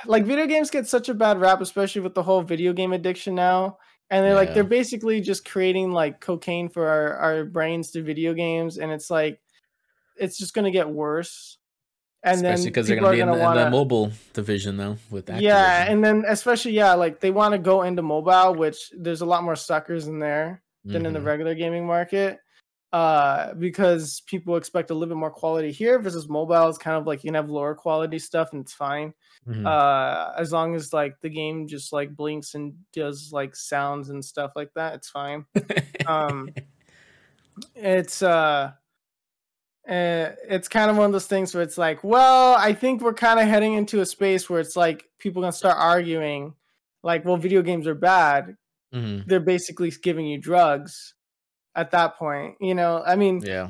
like 0.08 0.26
video 0.26 0.48
games 0.48 0.70
get 0.70 0.88
such 0.88 1.10
a 1.10 1.14
bad 1.14 1.40
rap, 1.40 1.62
especially 1.62 2.02
with 2.02 2.14
the 2.16 2.24
whole 2.24 2.42
video 2.42 2.74
game 2.74 2.94
addiction 2.94 3.36
now. 3.36 3.78
And 4.10 4.24
they're 4.26 4.36
like 4.36 4.54
they're 4.54 4.64
basically 4.64 5.20
just 5.22 5.44
creating 5.44 5.92
like 5.92 6.22
cocaine 6.22 6.70
for 6.70 6.88
our, 6.88 7.14
our 7.18 7.46
brains 7.46 7.92
to 7.92 8.02
video 8.02 8.34
games, 8.34 8.78
and 8.78 8.92
it's 8.92 9.10
like 9.10 9.40
it's 10.18 10.38
just 10.38 10.54
gonna 10.54 10.72
get 10.72 10.90
worse. 10.90 11.58
And 12.24 12.38
especially 12.38 12.64
then 12.64 12.70
because 12.70 12.88
they're 12.88 13.00
going 13.00 13.12
to 13.12 13.16
be 13.18 13.20
in, 13.22 13.28
gonna 13.28 13.38
the, 13.38 13.44
in 13.46 13.52
the 13.52 13.62
wanna- 13.64 13.70
mobile 13.70 14.12
division 14.34 14.76
though 14.78 14.98
with 15.12 15.28
Activision. 15.28 15.42
yeah, 15.42 15.92
and 15.92 16.04
then 16.04 16.24
especially 16.28 16.72
yeah, 16.72 16.94
like 16.94 17.20
they 17.20 17.32
want 17.32 17.52
to 17.54 17.58
go 17.60 17.84
into 17.84 18.02
mobile, 18.02 18.56
which 18.56 18.92
there's 18.98 19.22
a 19.22 19.26
lot 19.26 19.44
more 19.44 19.56
suckers 19.56 20.08
in 20.08 20.20
there 20.20 20.62
than 20.84 21.06
in 21.06 21.14
the 21.14 21.20
Mhm. 21.20 21.26
regular 21.26 21.54
gaming 21.54 21.86
market 21.86 22.40
uh 22.94 23.54
because 23.56 24.22
people 24.28 24.56
expect 24.56 24.90
a 24.90 24.94
little 24.94 25.14
bit 25.14 25.20
more 25.20 25.30
quality 25.32 25.72
here 25.72 26.00
versus 26.00 26.30
mobile 26.30 26.70
is 26.70 26.78
kind 26.78 26.96
of 26.98 27.06
like 27.06 27.22
you 27.24 27.28
can 27.28 27.36
have 27.36 27.50
lower 27.50 27.76
quality 27.76 28.18
stuff 28.18 28.50
and 28.54 28.62
it's 28.62 28.74
fine 28.74 29.14
Mhm. 29.46 29.66
uh 29.66 30.34
as 30.38 30.54
long 30.54 30.74
as 30.74 30.94
like 30.94 31.20
the 31.20 31.30
game 31.30 31.68
just 31.68 31.92
like 31.92 32.16
blinks 32.16 32.54
and 32.56 32.74
does 32.94 33.32
like 33.34 33.56
sounds 33.58 34.10
and 34.10 34.24
stuff 34.24 34.52
like 34.56 34.72
that 34.76 34.96
it's 34.96 35.10
fine 35.10 35.46
um 36.08 36.50
it's 37.76 38.22
uh 38.22 38.72
uh, 39.88 40.32
it's 40.50 40.68
kind 40.68 40.92
of 40.92 40.98
one 40.98 41.06
of 41.06 41.12
those 41.14 41.28
things 41.28 41.54
where 41.54 41.64
it's 41.64 41.78
like, 41.78 42.04
well, 42.04 42.56
I 42.58 42.74
think 42.74 43.02
we're 43.02 43.14
kind 43.14 43.40
of 43.40 43.48
heading 43.48 43.74
into 43.74 44.02
a 44.02 44.06
space 44.06 44.50
where 44.50 44.60
it's 44.60 44.76
like 44.76 45.06
people 45.18 45.42
gonna 45.42 45.54
start 45.54 45.78
arguing, 45.80 46.56
like, 47.04 47.24
well, 47.24 47.38
video 47.38 47.62
games 47.62 47.88
are 47.88 47.96
bad, 47.96 48.58
Mhm. 48.94 49.26
they're 49.28 49.40
basically 49.40 49.90
giving 50.04 50.26
you 50.28 50.40
drugs 50.40 51.14
at 51.78 51.92
that 51.92 52.18
point 52.18 52.56
you 52.60 52.76
know 52.76 53.02
i 53.06 53.16
mean 53.16 53.42
Yeah. 53.46 53.70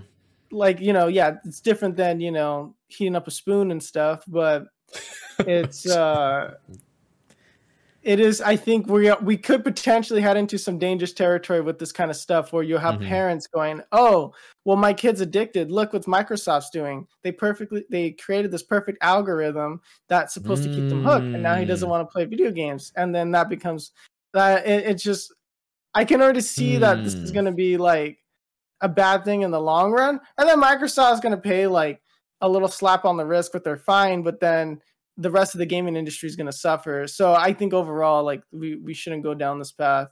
like 0.52 0.80
you 0.80 0.94
know 0.94 1.08
yeah 1.08 1.36
it's 1.46 1.62
different 1.62 1.96
than 1.98 2.20
you 2.20 2.32
know 2.32 2.74
heating 2.88 3.16
up 3.16 3.28
a 3.28 3.32
spoon 3.32 3.70
and 3.70 3.84
stuff 3.84 4.24
but 4.28 4.66
it's 5.40 5.86
uh 5.88 6.56
it 8.04 8.20
is 8.20 8.40
i 8.42 8.56
think 8.56 8.88
we 8.88 9.12
we 9.22 9.36
could 9.36 9.64
potentially 9.64 10.22
head 10.22 10.38
into 10.38 10.58
some 10.58 10.78
dangerous 10.80 11.12
territory 11.14 11.60
with 11.62 11.80
this 11.80 11.92
kind 11.92 12.10
of 12.10 12.16
stuff 12.16 12.54
where 12.54 12.64
you 12.64 12.78
have 12.78 12.96
Mhm. 12.96 13.08
parents 13.10 13.48
going 13.48 13.82
oh 13.92 14.34
well 14.66 14.78
my 14.78 14.94
kid's 14.94 15.20
addicted 15.20 15.72
look 15.72 15.92
what 15.94 16.04
microsoft's 16.04 16.70
doing 16.70 17.06
they 17.24 17.32
perfectly 17.32 17.84
they 17.90 18.12
created 18.12 18.52
this 18.52 18.64
perfect 18.64 19.00
algorithm 19.02 19.82
that's 20.08 20.34
supposed 20.34 20.64
to 20.64 20.70
keep 20.70 20.88
them 20.90 21.02
hooked 21.04 21.34
and 21.34 21.44
now 21.44 21.56
he 21.58 21.66
doesn't 21.66 21.88
Mm. 21.88 21.92
want 21.92 22.08
to 22.08 22.12
play 22.14 22.24
video 22.26 22.52
games 22.52 22.94
and 22.96 23.14
then 23.14 23.32
that 23.32 23.50
becomes 23.50 23.92
that 24.34 24.66
it, 24.66 24.86
it's 24.86 25.04
just 25.04 25.34
i 25.94 26.04
can 26.06 26.22
already 26.22 26.42
see 26.42 26.78
that 26.78 27.04
this 27.04 27.14
is 27.14 27.32
Mm. 27.32 27.34
going 27.34 27.46
to 27.46 27.52
be 27.52 27.78
like 27.78 28.18
a 28.82 28.90
bad 28.90 29.24
thing 29.26 29.42
in 29.42 29.52
the 29.52 29.60
long 29.62 29.92
run 29.92 30.20
and 30.38 30.48
then 30.48 30.62
Microsoft 30.62 31.14
is 31.16 31.20
going 31.20 31.32
to 31.36 31.42
pay 31.42 31.66
like 31.68 32.02
a 32.42 32.48
little 32.50 32.68
slap 32.68 33.06
on 33.06 33.18
the 33.18 33.26
wrist 33.26 33.54
with 33.54 33.64
their 33.64 33.78
fine 33.78 34.22
but 34.22 34.40
then 34.40 34.80
the 35.18 35.32
rest 35.32 35.56
of 35.56 35.60
the 35.60 35.66
gaming 35.66 35.96
industry 35.96 36.28
is 36.30 36.36
going 36.36 36.46
to 36.46 36.52
suffer 36.54 37.08
so 37.08 37.34
i 37.34 37.52
think 37.54 37.74
overall 37.74 38.24
like 38.24 38.42
we, 38.52 38.76
we 38.76 38.94
shouldn't 38.94 39.24
go 39.24 39.34
down 39.34 39.58
this 39.58 39.72
path 39.72 40.10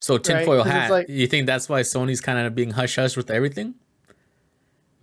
So 0.00 0.16
tinfoil 0.18 0.60
it's 0.62 0.70
hat. 0.70 0.90
like- 0.90 1.08
you 1.10 1.26
think 1.26 1.46
that's 1.46 1.68
why 1.68 1.82
Sony's 1.82 2.20
kind 2.22 2.38
of 2.46 2.54
being 2.54 2.70
hush 2.70 2.96
hush 2.96 3.16
with 3.16 3.30
everything? 3.30 3.74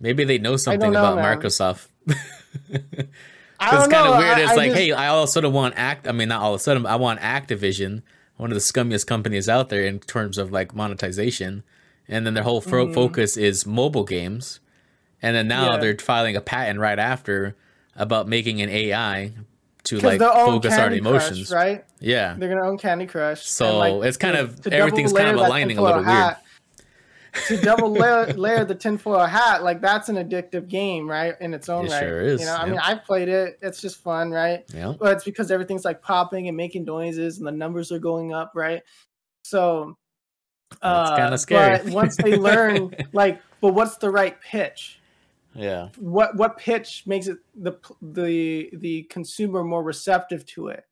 Maybe 0.00 0.24
they 0.24 0.38
know 0.38 0.56
something 0.56 0.92
know, 0.92 0.98
about 1.00 1.16
man. 1.16 1.38
Microsoft. 1.38 1.86
I 2.08 2.14
it's 2.68 3.70
don't 3.70 3.90
kind 3.90 4.06
of 4.08 4.14
know, 4.14 4.18
weird. 4.18 4.38
It's 4.38 4.50
I 4.52 4.54
like, 4.56 4.70
just- 4.70 4.80
hey, 4.80 4.92
I 4.92 5.08
all 5.08 5.22
of 5.22 5.28
a 5.28 5.32
sudden 5.32 5.52
want 5.52 5.74
Act. 5.76 6.08
I 6.08 6.12
mean, 6.12 6.28
not 6.28 6.40
all 6.42 6.54
of 6.54 6.60
a 6.60 6.62
sudden. 6.62 6.86
I 6.86 6.96
want 6.96 7.20
Activision, 7.20 8.02
one 8.40 8.50
of 8.50 8.54
the 8.54 8.60
scummiest 8.60 9.06
companies 9.06 9.48
out 9.48 9.68
there 9.68 9.84
in 9.84 9.98
terms 10.00 10.38
of 10.38 10.50
like 10.50 10.74
monetization, 10.74 11.62
and 12.08 12.24
then 12.26 12.34
their 12.34 12.42
whole 12.42 12.60
fo- 12.62 12.86
Mhm. 12.86 12.94
focus 12.94 13.36
is 13.36 13.66
mobile 13.66 14.04
games, 14.04 14.60
and 15.20 15.36
then 15.36 15.46
now 15.46 15.72
Yeah. 15.72 15.76
they're 15.78 15.98
filing 15.98 16.36
a 16.36 16.40
patent 16.40 16.80
right 16.80 16.98
after 16.98 17.54
about 17.96 18.26
making 18.28 18.62
an 18.62 18.70
AI 18.70 19.32
to 19.84 19.98
like 20.00 20.20
focus 20.20 20.76
on 20.78 20.92
emotions. 20.94 21.50
Crush, 21.50 21.64
right 21.64 21.84
Yeah, 22.00 22.34
they're 22.38 22.48
going 22.48 22.60
to 22.62 22.66
own 22.68 22.78
candy 22.78 23.06
crush 23.06 23.46
So, 23.46 23.66
and, 23.82 23.98
like, 24.00 24.08
it's 24.08 24.16
kind 24.16 24.34
to- 24.36 24.42
of- 24.44 24.66
everything's 24.72 25.12
kind 25.12 25.28
of 25.28 25.36
aligning 25.36 25.76
a 25.76 25.82
little 25.82 25.98
weird. 25.98 26.08
hat- 26.08 26.42
to 27.46 27.56
double 27.58 27.90
layer, 27.90 28.26
layer 28.34 28.64
the 28.64 28.74
tinfoil 28.74 29.24
hat, 29.26 29.62
like 29.62 29.80
that's 29.80 30.08
an 30.08 30.16
addictive 30.16 30.68
game, 30.68 31.08
right? 31.08 31.34
In 31.40 31.54
its 31.54 31.68
own 31.68 31.86
It 31.86 31.90
right. 31.90 32.00
sure 32.00 32.20
is, 32.20 32.40
You 32.40 32.46
know, 32.46 32.56
I 32.56 32.66
mean, 32.66 32.78
I've 32.78 33.04
played 33.04 33.28
it. 33.28 33.58
It's 33.62 33.80
just 33.80 33.98
fun, 33.98 34.30
right? 34.30 34.64
yeah. 34.72 34.94
But 34.98 35.16
it's 35.16 35.24
because 35.24 35.50
everything's 35.50 35.84
like 35.84 36.02
popping 36.02 36.48
and 36.48 36.56
making 36.56 36.84
noises, 36.84 37.38
and 37.38 37.46
the 37.46 37.52
numbers 37.52 37.92
are 37.92 37.98
going 37.98 38.32
up, 38.32 38.52
right? 38.54 38.82
So 39.44 39.96
That's 40.82 41.10
uh, 41.10 41.16
kinda 41.16 41.38
scary. 41.38 41.78
But 41.78 41.92
once 41.92 42.16
they 42.16 42.36
learn, 42.36 42.94
like, 43.12 43.40
but 43.60 43.74
what's 43.74 43.96
the 43.96 44.10
right 44.10 44.40
pitch? 44.40 45.00
Yeah. 45.54 45.88
What 45.98 46.36
what 46.36 46.58
pitch 46.58 47.04
makes 47.06 47.26
it 47.26 47.38
the 47.54 47.72
the 48.00 48.70
the 48.72 49.02
consumer 49.04 49.64
more 49.64 49.82
receptive 49.82 50.46
to 50.46 50.68
it? 50.68 50.84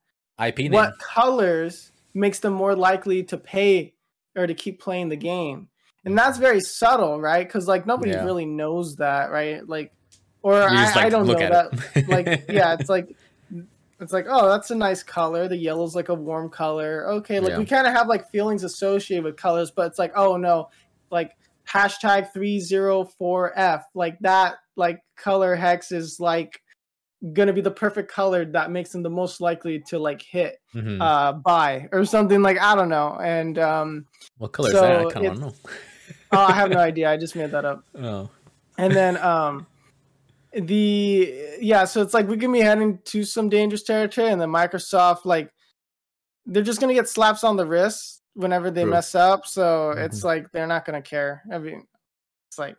IP 0.45 0.59
name. 0.59 0.73
what 0.73 0.99
colors 1.01 1.91
makes 2.15 2.39
them 2.41 2.53
more 2.53 2.75
likely 2.77 3.23
to 3.25 3.37
pay 3.37 3.95
or 4.37 4.47
to 4.47 4.55
keep 4.55 4.81
playing 4.81 5.09
the 5.09 5.17
game 5.17 5.69
and 6.05 6.17
that's 6.17 6.39
very 6.39 6.61
subtle 6.61 7.21
right 7.21 7.47
because 7.47 7.67
like 7.69 7.87
nobody 7.87 8.11
Yeah. 8.13 8.25
really 8.25 8.47
knows 8.47 8.97
that 8.97 9.31
right 9.31 9.67
like 9.69 9.93
or 10.43 10.55
I, 10.63 10.85
like, 10.85 10.97
I 10.97 11.09
don't 11.09 11.27
know 11.27 11.39
at 11.39 11.71
that 11.73 12.09
like 12.09 12.27
yeah 12.49 12.75
it's 12.79 12.89
like 12.89 13.17
it's 14.01 14.13
like 14.13 14.27
oh 14.29 14.49
that's 14.49 14.71
a 14.71 14.75
nice 14.77 15.03
color 15.03 15.49
the 15.49 15.57
yellow's 15.57 15.97
like 15.97 16.09
a 16.09 16.15
warm 16.15 16.49
color 16.51 17.07
okay 17.15 17.41
like 17.41 17.51
Yeah. 17.51 17.59
we 17.59 17.67
kind 17.67 17.87
of 17.87 17.93
have 17.93 18.07
like 18.07 18.31
feelings 18.31 18.63
associated 18.65 19.25
with 19.25 19.37
colors 19.37 19.71
but 19.73 19.87
it's 19.89 19.99
like 19.99 20.13
oh 20.17 20.37
no 20.37 20.71
like 21.11 21.33
hashtag 21.69 22.29
304f 22.35 23.83
like 23.95 24.19
that 24.21 24.57
like 24.77 25.01
color 25.17 25.55
hex 25.55 25.93
is 25.93 26.19
like 26.21 26.63
gonna 27.33 27.53
be 27.53 27.61
the 27.61 27.71
perfect 27.71 28.11
color 28.11 28.45
that 28.45 28.71
makes 28.71 28.91
them 28.91 29.03
the 29.03 29.11
most 29.11 29.41
likely 29.41 29.81
to 29.81 29.99
like 29.99 30.23
hit 30.23 30.61
Mhm. 30.75 30.99
uh 31.01 31.33
buy 31.33 31.89
or 31.91 32.05
something 32.05 32.43
like 32.43 32.61
I 32.61 32.77
don't 32.77 32.89
know. 32.91 33.19
And 33.21 33.59
um 33.59 34.07
what 34.37 34.53
color 34.53 34.69
is 34.69 34.75
that? 34.75 35.07
I 35.07 35.11
kind 35.11 35.27
of 35.27 35.33
it's- 35.33 35.39
want 35.41 35.57
oh, 36.33 36.39
I 36.39 36.53
have 36.53 36.71
no 36.71 36.79
idea. 36.79 37.11
I 37.11 37.17
just 37.17 37.37
made 37.37 37.51
that 37.53 37.65
up. 37.65 37.85
know. 37.95 38.31
And 38.81 38.95
then 38.95 39.17
um 39.17 39.67
the 40.53 41.57
yeah, 41.61 41.85
so 41.85 42.01
it's 42.01 42.15
like 42.15 42.29
we 42.29 42.37
can 42.37 42.53
be 42.53 42.61
heading 42.61 42.99
to 43.07 43.25
some 43.25 43.49
dangerous 43.49 43.83
territory, 43.83 44.29
and 44.29 44.41
then 44.41 44.51
Microsoft 44.51 45.25
like 45.25 45.51
they're 46.47 46.63
just 46.63 46.81
gonna 46.81 46.95
get 46.95 47.09
slaps 47.09 47.43
on 47.43 47.57
the 47.57 47.67
wrist 47.67 48.23
whenever 48.35 48.71
they 48.71 48.83
True. 48.83 48.93
mess 48.93 49.17
up. 49.17 49.47
So 49.47 49.95
Mhm. 49.97 50.05
it's 50.05 50.23
like 50.23 50.51
they're 50.53 50.69
not 50.69 50.85
gonna 50.85 51.03
care. 51.03 51.43
I 51.53 51.59
mean, 51.59 51.87
it's 52.49 52.59
like 52.59 52.77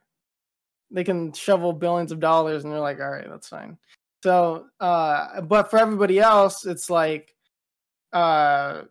they 0.89 1.03
can 1.03 1.33
shovel 1.33 1.73
billions 1.73 2.11
of 2.13 2.19
dollars, 2.19 2.63
and 2.63 2.71
they're 2.71 2.79
like, 2.79 2.99
all 3.01 3.11
right, 3.11 3.27
that's 3.29 3.49
fine. 3.49 3.77
So, 4.23 4.67
uh, 4.79 5.41
but 5.41 5.69
for 5.69 5.79
everybody 5.79 6.19
else, 6.19 6.65
it's 6.65 6.89
like, 6.89 7.35
uh, 8.11 8.83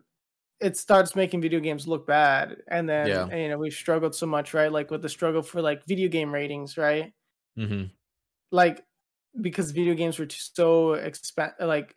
it 0.61 0.77
starts 0.77 1.15
making 1.17 1.41
video 1.41 1.61
games 1.61 1.87
look 1.89 2.07
bad, 2.07 2.57
and 2.69 2.89
then 2.89 3.09
Yeah. 3.09 3.37
you 3.37 3.49
know 3.49 3.59
we've 3.59 3.73
struggled 3.73 4.15
so 4.15 4.27
much, 4.27 4.55
right? 4.55 4.73
Like 4.73 4.91
with 4.91 5.03
the 5.03 5.09
struggle 5.09 5.43
for 5.43 5.61
like 5.63 5.85
video 5.87 6.09
game 6.09 6.33
ratings, 6.33 6.77
right? 6.77 7.13
hmm 7.57 7.85
like 8.51 8.85
because 9.41 9.73
video 9.73 9.95
games 9.95 10.19
were 10.19 10.27
too, 10.27 10.39
so 10.39 10.89
expen 10.97 11.53
like 11.61 11.95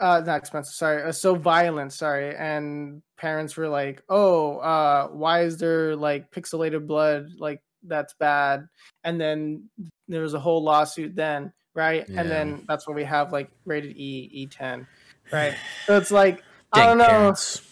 uh 0.00 0.20
not 0.26 0.36
expensive 0.38 0.74
sorry 0.74 1.02
uh, 1.02 1.12
so 1.12 1.34
violent 1.34 1.92
sorry 1.92 2.34
and 2.36 3.02
parents 3.16 3.56
were 3.56 3.68
like 3.68 4.02
oh 4.08 4.58
uh 4.58 5.08
why 5.08 5.42
is 5.42 5.56
there 5.58 5.94
like 5.96 6.30
pixelated 6.32 6.86
blood 6.86 7.28
like 7.38 7.62
that's 7.84 8.14
bad 8.14 8.66
and 9.04 9.20
then 9.20 9.68
there 10.08 10.22
was 10.22 10.34
a 10.34 10.40
whole 10.40 10.62
lawsuit 10.62 11.14
then 11.14 11.52
right 11.74 12.06
Yeah. 12.08 12.20
and 12.20 12.30
then 12.30 12.64
that's 12.68 12.86
where 12.86 12.96
we 12.96 13.04
have 13.04 13.32
like 13.32 13.50
rated 13.64 13.96
e 13.96 14.48
e10 14.48 14.86
right 15.32 15.54
so 15.86 15.96
it's 15.96 16.10
like 16.10 16.42
i 16.74 16.86
don't 16.86 16.98
know. 16.98 17.06
parents. 17.06 17.62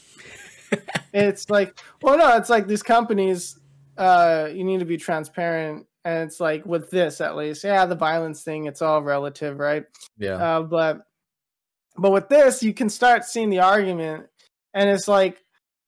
it's 1.13 1.51
like 1.51 1.79
well 2.03 2.17
no 2.17 2.37
it's 2.37 2.51
like 2.51 2.67
these 2.67 2.83
companies 2.83 3.59
uh 3.99 4.49
you 4.53 4.65
need 4.65 4.81
to 4.81 4.87
be 4.87 4.97
transparent. 4.97 5.87
And 6.05 6.29
it's 6.29 6.41
like 6.41 6.67
with 6.67 6.91
this 6.91 7.21
at 7.21 7.37
least 7.37 7.63
yeah 7.65 7.87
the 7.87 7.95
violence 7.95 8.43
thing 8.43 8.67
it's 8.67 8.83
all 8.83 9.03
relative 9.03 9.59
right? 9.59 9.85
Yeah. 10.19 10.35
uh 10.35 10.63
but 10.63 11.03
but 11.97 12.11
with 12.11 12.29
this 12.29 12.63
you 12.63 12.75
can 12.75 12.89
start 12.89 13.25
seeing 13.25 13.51
the 13.51 13.61
argument. 13.61 14.27
And 14.75 14.89
it's 14.89 15.09
like 15.09 15.43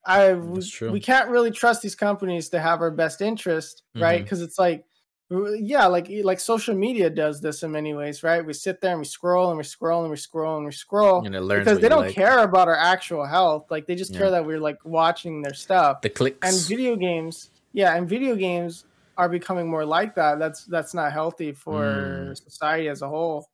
i 0.07 0.35
we, 0.35 0.63
we 0.91 1.01
can't 1.01 1.31
really 1.31 1.51
trust 1.51 1.81
these 1.83 1.95
companies 1.95 2.51
to 2.51 2.61
have 2.61 2.81
our 2.81 2.91
best 2.91 3.23
interest 3.23 3.83
right? 3.97 4.23
Because 4.23 4.43
it's 4.43 4.59
like 4.59 4.85
yeah 5.31 5.87
like 5.87 6.09
like 6.23 6.39
social 6.39 6.75
media 6.75 7.09
does 7.09 7.41
this 7.41 7.63
in 7.63 7.73
many 7.73 7.95
ways 7.95 8.23
right 8.23 8.45
we 8.45 8.53
sit 8.53 8.81
there 8.81 8.91
and 8.93 9.01
we 9.01 9.05
scroll 9.07 9.49
and 9.49 9.57
we 9.59 9.65
scroll 9.65 10.03
and 10.03 10.11
we 10.11 10.17
scroll 10.17 10.57
and 10.59 10.67
we 10.67 10.71
scroll 10.73 11.25
and 11.25 11.35
it 11.35 11.41
learns 11.41 11.65
because 11.65 11.81
they 11.81 11.89
don't 11.89 12.03
like. 12.03 12.15
care 12.15 12.41
about 12.41 12.69
our 12.69 12.77
actual 12.77 13.25
health 13.25 13.67
like 13.71 13.87
they 13.87 13.95
just 13.95 14.13
Yeah. 14.13 14.19
care 14.19 14.31
that 14.33 14.45
we're 14.45 14.61
like 14.61 14.79
watching 14.85 15.41
their 15.43 15.55
stuff 15.55 16.03
The 16.03 16.11
clicks. 16.11 16.47
and 16.47 16.69
video 16.69 16.95
games 16.95 17.51
yeah 17.73 17.97
and 17.97 18.07
video 18.09 18.37
games 18.37 18.85
are 19.17 19.29
becoming 19.29 19.67
more 19.69 19.85
like 19.87 20.15
that 20.17 20.39
that's 20.39 20.65
that's 20.67 20.93
not 20.93 21.13
healthy 21.13 21.53
for 21.53 22.29
Mm. 22.33 22.37
society 22.45 22.89
as 22.89 23.01
a 23.03 23.09
whole 23.09 23.49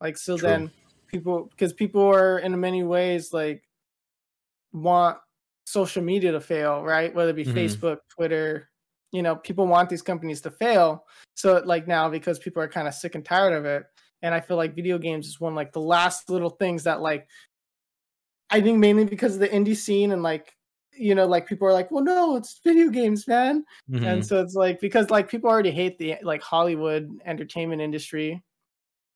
like 0.00 0.18
so 0.18 0.36
True. 0.36 0.46
then 0.48 0.70
people 1.08 1.48
because 1.50 1.72
people 1.72 2.02
are 2.02 2.38
in 2.40 2.58
many 2.60 2.84
ways 2.84 3.32
like 3.32 3.62
want 4.72 5.18
social 5.64 6.02
media 6.02 6.32
to 6.32 6.40
fail 6.40 6.82
right 6.82 7.14
whether 7.14 7.30
it 7.30 7.36
be 7.36 7.44
Mhm. 7.44 7.54
facebook 7.54 7.98
twitter 8.10 8.68
you 9.14 9.22
know 9.22 9.36
people 9.36 9.66
want 9.66 9.88
these 9.88 10.02
companies 10.02 10.40
to 10.40 10.50
fail 10.50 11.04
so 11.34 11.62
like 11.64 11.86
now 11.86 12.08
because 12.08 12.38
people 12.40 12.60
are 12.60 12.68
kind 12.68 12.88
of 12.88 12.94
sick 12.94 13.14
and 13.14 13.24
tired 13.24 13.52
of 13.54 13.64
it 13.64 13.84
and 14.22 14.34
i 14.34 14.40
feel 14.40 14.56
like 14.56 14.74
video 14.74 14.98
games 14.98 15.28
is 15.28 15.38
one 15.40 15.54
like 15.54 15.72
the 15.72 15.80
last 15.80 16.28
little 16.28 16.50
things 16.50 16.82
that 16.82 17.00
like 17.00 17.28
i 18.50 18.60
think 18.60 18.78
mainly 18.78 19.04
because 19.04 19.34
of 19.34 19.40
the 19.40 19.48
indie 19.48 19.76
scene 19.76 20.10
and 20.10 20.22
like 20.22 20.52
you 20.96 21.14
know 21.14 21.26
like 21.26 21.46
people 21.46 21.66
are 21.66 21.72
like 21.72 21.90
well 21.92 22.02
no 22.02 22.34
it's 22.36 22.60
video 22.64 22.88
games 22.88 23.26
man 23.28 23.64
Mhm. 23.90 24.04
and 24.06 24.26
so 24.26 24.40
it's 24.40 24.54
like 24.54 24.80
because 24.80 25.10
like 25.10 25.28
people 25.28 25.48
already 25.48 25.70
hate 25.70 25.96
the 25.98 26.16
like 26.22 26.42
hollywood 26.42 27.08
entertainment 27.24 27.80
industry 27.80 28.42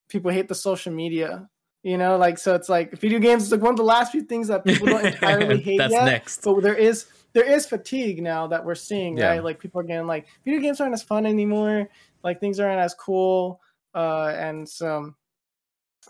people 0.09 0.31
hate 0.31 0.49
the 0.49 0.55
social 0.55 0.93
media 0.93 1.49
you 1.83 1.99
know 1.99 2.17
like 2.17 2.39
so 2.39 2.55
it's 2.55 2.69
like 2.69 2.93
video 3.01 3.19
games 3.19 3.43
is 3.45 3.53
like 3.53 3.61
one 3.61 3.71
of 3.73 3.77
the 3.77 3.83
last 3.97 4.13
few 4.13 4.23
things 4.23 4.47
that 4.49 4.65
people 4.65 4.87
don't 4.87 5.05
entirely 5.13 5.61
hate 5.61 5.79
That's 5.79 5.93
yet 5.93 6.05
next. 6.05 6.43
but 6.45 6.61
there 6.63 6.75
is 6.75 7.07
there 7.35 7.45
is 7.45 7.67
fatigue 7.67 8.23
now 8.23 8.47
that 8.47 8.65
we're 8.65 8.75
seeing 8.75 9.17
Yeah. 9.17 9.29
right? 9.31 9.45
Like 9.45 9.59
people 9.61 9.81
are 9.81 9.85
getting 9.85 10.07
like 10.07 10.27
video 10.45 10.61
games 10.61 10.81
aren't 10.81 10.95
as 10.95 11.03
fun 11.03 11.27
anymore. 11.27 11.89
Like 12.25 12.41
things 12.41 12.59
aren't 12.61 12.81
as 12.81 12.95
cool 12.95 13.61
uh 13.95 14.35
and 14.37 14.69
so 14.69 15.15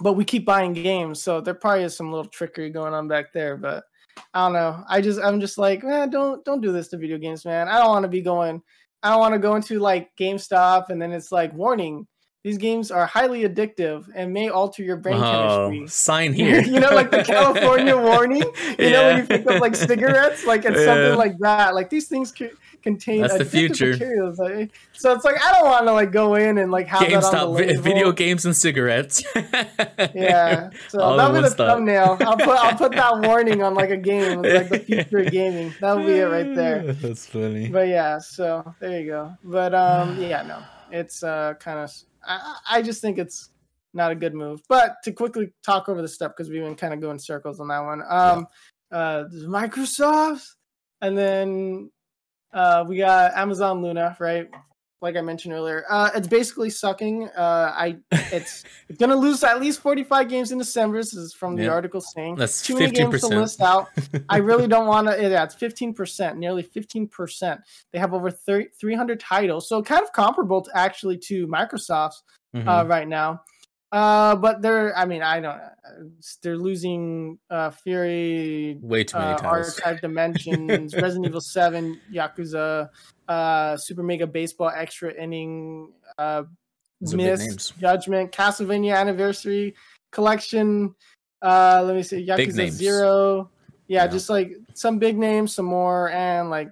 but 0.00 0.14
we 0.14 0.24
keep 0.24 0.44
buying 0.44 0.72
games 0.72 1.22
so 1.22 1.40
there 1.40 1.54
probably 1.54 1.84
is 1.84 1.96
some 1.96 2.10
little 2.10 2.26
trickery 2.26 2.70
going 2.70 2.92
on 2.92 3.06
back 3.06 3.32
there 3.32 3.56
but 3.56 3.84
i 4.34 4.44
don't 4.44 4.52
know. 4.52 4.82
I 4.88 5.00
just 5.00 5.20
i'm 5.20 5.40
just 5.40 5.58
like 5.58 5.84
man 5.84 6.10
don't 6.10 6.44
don't 6.44 6.60
do 6.60 6.72
this 6.72 6.88
to 6.88 6.96
video 6.98 7.18
games 7.18 7.44
man. 7.44 7.68
I 7.68 7.78
don't 7.78 7.90
want 7.90 8.02
to 8.02 8.08
be 8.08 8.20
going 8.20 8.60
i 9.04 9.10
don't 9.10 9.20
want 9.20 9.32
to 9.34 9.38
go 9.38 9.54
into 9.54 9.78
like 9.78 10.10
gamestop 10.18 10.90
and 10.90 11.00
then 11.00 11.12
it's 11.12 11.30
like 11.30 11.52
warning 11.54 12.04
these 12.44 12.56
games 12.58 12.90
are 12.90 13.04
highly 13.04 13.42
addictive 13.42 14.06
and 14.14 14.32
may 14.32 14.48
alter 14.48 14.82
your 14.82 14.96
brain 14.96 15.16
Oh, 15.20 15.68
chemistry 15.70 15.88
sign 15.88 16.32
here. 16.40 16.60
you 16.62 16.78
know, 16.80 16.94
like 16.94 17.10
the 17.10 17.24
California 17.24 17.96
warning. 18.10 18.44
You 18.78 18.90
know, 18.90 19.06
when 19.08 19.16
you 19.18 19.24
pick 19.26 19.46
up 19.46 19.60
like 19.60 19.74
cigarettes, 19.74 20.46
like 20.46 20.64
it's 20.64 20.78
Yeah. 20.78 20.84
something 20.84 21.16
like 21.18 21.36
that. 21.40 21.74
Like 21.74 21.90
these 21.90 22.06
things 22.08 22.32
c- 22.36 22.50
contain 22.80 23.22
That's 23.22 23.34
the 23.38 23.44
addictive 23.44 23.48
future. 23.48 23.90
materials. 23.90 24.38
like- 24.38 24.70
so 24.92 25.12
it's 25.12 25.24
like 25.24 25.34
I 25.44 25.52
don't 25.52 25.64
want 25.66 25.86
to 25.88 25.92
like 25.92 26.12
go 26.12 26.36
in 26.36 26.58
and 26.58 26.70
like 26.70 26.86
have 26.86 27.00
that 27.00 27.12
on 27.12 27.20
the 27.20 27.26
GameStop, 27.28 27.54
label. 27.54 27.82
video 27.82 28.12
games 28.12 28.44
and 28.46 28.56
cigarettes. 28.56 29.22
Yeah, 30.14 30.70
so 30.88 31.00
All 31.00 31.16
that'll 31.16 31.34
be 31.34 31.42
the 31.42 31.50
stop. 31.50 31.76
thumbnail. 31.76 32.16
I'll 32.20 32.36
put 32.36 32.48
I'll 32.48 32.76
put 32.76 32.92
that 32.92 33.20
warning 33.26 33.62
on 33.62 33.74
like 33.74 33.90
a 33.90 33.96
game, 33.96 34.44
It's 34.44 34.54
like 34.54 34.68
the 34.68 34.78
future 34.78 35.18
of 35.18 35.30
gaming. 35.32 35.74
That'll 35.80 36.04
be 36.04 36.12
it 36.18 36.24
right 36.24 36.54
there. 36.54 36.92
That's 36.92 37.26
funny. 37.26 37.68
But 37.68 37.88
yeah, 37.88 38.18
so 38.18 38.74
there 38.80 39.00
you 39.00 39.06
go. 39.06 39.34
But 39.44 39.74
um, 39.74 40.16
yeah, 40.22 40.42
no, 40.42 40.62
it's 40.90 41.22
uh 41.22 41.54
kind 41.58 41.80
of. 41.80 41.90
I 42.28 42.56
I 42.70 42.82
just 42.82 43.00
think 43.00 43.18
it's 43.18 43.50
not 43.94 44.12
a 44.12 44.14
good 44.14 44.34
move. 44.34 44.62
But 44.68 44.96
to 45.04 45.12
quickly 45.12 45.52
talk 45.64 45.88
over 45.88 46.02
the 46.02 46.08
stuff 46.08 46.32
because 46.36 46.50
we've 46.50 46.62
been 46.62 46.76
kind 46.76 46.94
of 46.94 47.00
going 47.00 47.18
circles 47.18 47.60
on 47.60 47.68
that 47.68 47.80
one. 47.80 48.02
Um, 48.08 48.46
uh, 48.92 49.24
there's 49.30 49.46
Microsoft, 49.46 50.46
and 51.00 51.16
then 51.16 51.90
uh, 52.52 52.84
we 52.86 52.98
got 52.98 53.34
Amazon 53.34 53.82
Luna, 53.82 54.16
right? 54.20 54.48
Like 55.00 55.16
I 55.16 55.20
mentioned 55.20 55.54
earlier, 55.54 55.84
uh, 55.88 56.10
it's 56.14 56.26
basically 56.26 56.70
sucking. 56.70 57.28
Uh, 57.28 57.72
I 57.76 57.98
it's 58.10 58.64
it's 58.88 58.98
gonna 58.98 59.14
lose 59.14 59.44
at 59.44 59.60
least 59.60 59.80
45 59.80 60.28
games 60.28 60.50
in 60.50 60.58
December. 60.58 60.96
This 60.98 61.14
is 61.14 61.32
from 61.32 61.54
the 61.54 61.64
Yeah. 61.64 61.70
article 61.70 62.00
saying 62.00 62.34
That's 62.34 62.62
too 62.62 62.74
many 62.74 62.90
games 62.90 63.20
to 63.20 63.28
15%. 63.28 63.40
list 63.40 63.62
out. 63.62 63.86
I 64.28 64.38
really 64.38 64.66
don't 64.74 64.88
want 64.88 65.06
to. 65.06 65.12
Yeah, 65.22 65.44
it's 65.44 65.54
15%, 65.54 66.36
nearly 66.36 66.64
15%. 66.64 67.60
They 67.92 67.98
have 68.00 68.12
over 68.12 68.28
30, 68.30 68.70
300 68.80 69.20
titles, 69.20 69.68
so 69.68 69.80
kind 69.82 70.02
of 70.02 70.12
comparable 70.12 70.62
to 70.62 70.70
actually 70.76 71.18
to 71.28 71.46
Microsoft's 71.46 72.22
Mhm. 72.56 72.66
uh, 72.66 72.84
right 72.88 73.06
now. 73.06 73.42
Uh, 73.92 74.34
but 74.36 74.60
they're, 74.62 74.96
I 74.98 75.04
mean, 75.06 75.22
I 75.22 75.40
don't. 75.40 75.60
They're 76.42 76.58
losing 76.58 77.38
uh, 77.50 77.70
Furi, 77.70 78.80
Way 78.82 79.04
too 79.04 79.16
many 79.18 79.32
uh, 79.32 79.36
titles. 79.38 79.78
Archive 79.80 80.00
Dimensions, 80.00 80.94
Resident 80.94 81.26
Evil 81.26 81.40
7, 81.40 81.98
Yakuza, 82.12 82.88
uh, 83.28 83.76
Super 83.76 84.02
Mega 84.02 84.26
Baseball 84.26 84.70
Extra 84.74 85.12
Inning, 85.12 85.92
uh, 86.18 86.44
Those 87.00 87.14
are 87.14 87.16
big 87.16 87.38
Miss. 87.38 87.70
Judgment, 87.70 88.32
Castlevania 88.32 88.96
Anniversary 88.96 89.74
Collection. 90.10 90.94
Uh, 91.42 91.82
let 91.84 91.94
me 91.94 92.02
see, 92.02 92.26
Yakuza. 92.26 92.68
Zero. 92.70 93.50
Yeah, 93.86 94.04
Yeah. 94.04 94.08
just 94.08 94.28
like 94.28 94.52
some 94.74 94.98
big 94.98 95.16
names, 95.16 95.54
some 95.54 95.66
more, 95.66 96.10
and 96.10 96.50
like, 96.50 96.68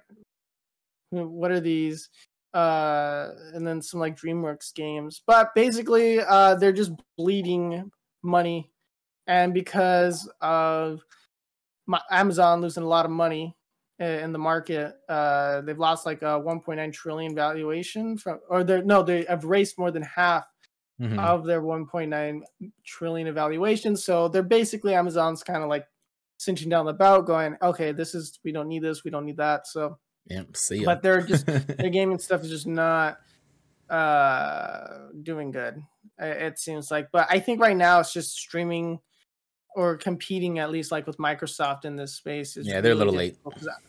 what 1.11 1.51
are 1.51 1.59
these? 1.59 2.09
Uh, 2.53 3.31
and 3.53 3.65
then 3.65 3.81
some 3.81 3.99
like 3.99 4.17
DreamWorks 4.17 4.73
games. 4.73 5.21
But 5.25 5.53
basically, 5.55 6.19
uh, 6.19 6.55
they're 6.55 6.73
just 6.73 6.91
bleeding 7.17 7.91
money, 8.23 8.69
and 9.27 9.53
because 9.53 10.29
of 10.41 11.01
my, 11.87 12.01
Amazon 12.11 12.61
losing 12.61 12.83
a 12.83 12.87
lot 12.87 13.05
of 13.05 13.11
money 13.11 13.55
in 13.99 14.31
the 14.31 14.39
market, 14.39 14.95
uh, 15.09 15.61
they've 15.61 15.79
lost 15.79 16.05
like 16.05 16.21
a 16.21 16.39
1.9 16.39 16.93
trillion 16.93 17.33
valuation 17.35 18.17
from, 18.17 18.39
or 18.49 18.63
they're 18.63 18.83
no, 18.83 19.01
they 19.03 19.25
have 19.25 19.43
raised 19.43 19.77
more 19.77 19.91
than 19.91 20.03
half 20.03 20.45
Mhm. 20.99 21.19
of 21.19 21.45
their 21.45 21.61
1.9 21.61 22.41
trillion 22.85 23.27
evaluation. 23.27 23.95
So 23.95 24.27
they're 24.27 24.41
basically 24.43 24.93
Amazon's 24.95 25.43
kind 25.43 25.61
of 25.63 25.69
like 25.69 25.85
cinching 26.37 26.69
down 26.69 26.85
the 26.85 26.93
belt, 26.93 27.25
going, 27.27 27.55
okay, 27.61 27.91
this 27.91 28.13
is 28.15 28.39
we 28.43 28.51
don't 28.51 28.67
need 28.67 28.81
this, 28.83 29.03
we 29.03 29.11
don't 29.11 29.25
need 29.25 29.37
that. 29.37 29.67
So, 29.67 29.99
yeah, 30.25 30.43
see 30.55 30.77
ya. 30.77 30.85
but 30.85 31.01
they're 31.03 31.21
just 31.21 31.45
their 31.77 31.89
gaming 31.91 32.17
stuff 32.19 32.41
is 32.43 32.49
just 32.49 32.67
not 32.67 33.17
uh 33.89 35.07
doing 35.23 35.51
good. 35.51 35.81
It 36.19 36.57
seems 36.59 36.89
like, 36.91 37.09
but 37.11 37.27
I 37.29 37.39
think 37.39 37.61
right 37.61 37.77
now 37.77 37.99
it's 37.99 38.11
just 38.13 38.35
streaming 38.35 38.99
or 39.75 39.97
competing 39.97 40.59
at 40.59 40.71
least 40.71 40.91
like 40.91 41.05
with 41.07 41.17
Microsoft 41.17 41.85
in 41.85 41.95
this 41.95 42.15
space. 42.15 42.57
Is 42.57 42.67
Yeah, 42.67 42.81
they're 42.81 42.93
a 42.93 42.95
little 42.95 43.13
late. 43.13 43.33
difficult 43.33 43.55
'cause 43.55 43.67
I- 43.67 43.81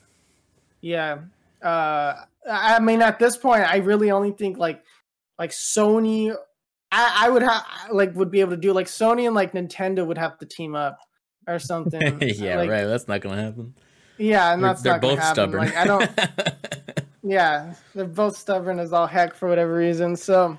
Yeah, 0.81 1.19
uh, 1.63 2.15
I 2.51 2.79
mean, 2.81 3.03
at 3.03 3.19
this 3.19 3.37
point, 3.37 3.63
I 3.63 3.77
really 3.79 4.11
only 4.11 4.31
think 4.33 4.59
like 4.59 4.83
like 5.39 5.51
Sony 5.51 6.35
I, 6.91 7.27
I 7.27 7.29
would 7.29 7.43
have 7.43 7.65
like 7.91 8.15
would 8.15 8.31
be 8.31 8.41
able 8.41 8.53
to 8.53 8.57
do 8.57 8.73
like 8.73 8.87
Sony 8.87 9.27
and 9.27 9.35
like 9.35 9.53
Nintendo 9.53 10.07
would 10.07 10.17
have 10.19 10.39
to 10.39 10.47
team 10.47 10.75
up 10.75 10.99
or 11.47 11.59
something. 11.59 12.19
yeah, 12.23 12.57
like, 12.57 12.71
right. 12.71 12.85
That's 12.85 13.09
not 13.09 13.21
gonna 13.21 13.43
happen. 13.43 13.75
Yeah, 14.17 14.53
and 14.53 14.63
They're, 14.63 14.71
that's 14.71 14.83
they're 14.83 14.93
not 14.95 15.03
both 15.03 15.19
happen. 15.19 15.35
stubborn. 15.35 15.61
Like 15.61 15.77
I 15.77 15.85
don't. 15.85 16.11
yeah, 17.23 17.75
they're 17.95 18.05
both 18.07 18.37
stubborn 18.37 18.79
as 18.79 18.93
all 18.93 19.07
heck 19.07 19.35
for 19.35 19.49
whatever 19.49 19.75
reason. 19.75 20.17
So, 20.17 20.57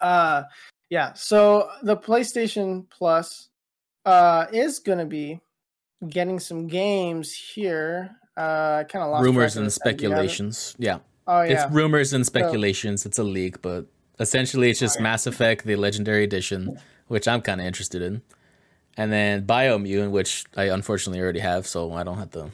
uh, 0.00 0.44
yeah. 0.90 1.12
So 1.14 1.70
the 1.82 1.96
PlayStation 1.96 2.88
Plus, 2.90 3.48
uh, 4.04 4.46
is 4.52 4.78
gonna 4.78 5.06
be 5.06 5.40
getting 6.08 6.38
some 6.40 6.66
games 6.66 7.32
here. 7.32 8.16
Uh, 8.36 8.84
kind 8.84 9.04
of 9.04 9.10
lost 9.10 9.24
rumors 9.24 9.56
and 9.56 9.66
this. 9.66 9.78
Do 9.78 9.88
you 9.88 9.90
have 9.90 9.94
it? 9.94 10.00
speculations. 10.30 10.74
Yeah. 10.78 10.98
Oh 11.26 11.42
yeah. 11.42 11.64
It's 11.64 11.72
rumors 11.74 12.12
and 12.12 12.24
speculations. 12.26 13.06
it's 13.06 13.18
a 13.18 13.24
leak, 13.24 13.62
but 13.62 13.86
essentially 14.18 14.70
it's 14.70 14.80
just. 14.80 15.00
Mass 15.00 15.26
Effect, 15.26 15.64
the 15.64 15.76
Legendary 15.76 16.24
Edition, 16.24 16.78
which 17.08 17.28
I'm 17.28 17.42
kind 17.42 17.60
of 17.60 17.66
interested 17.66 18.02
in, 18.02 18.22
and 18.96 19.12
then 19.12 19.46
Biomutant, 19.46 20.10
which 20.10 20.44
I 20.56 20.64
unfortunately 20.64 21.20
already 21.20 21.40
have, 21.40 21.66
so 21.66 21.92
I 21.92 22.02
don't 22.04 22.18
have 22.18 22.30
to 22.32 22.50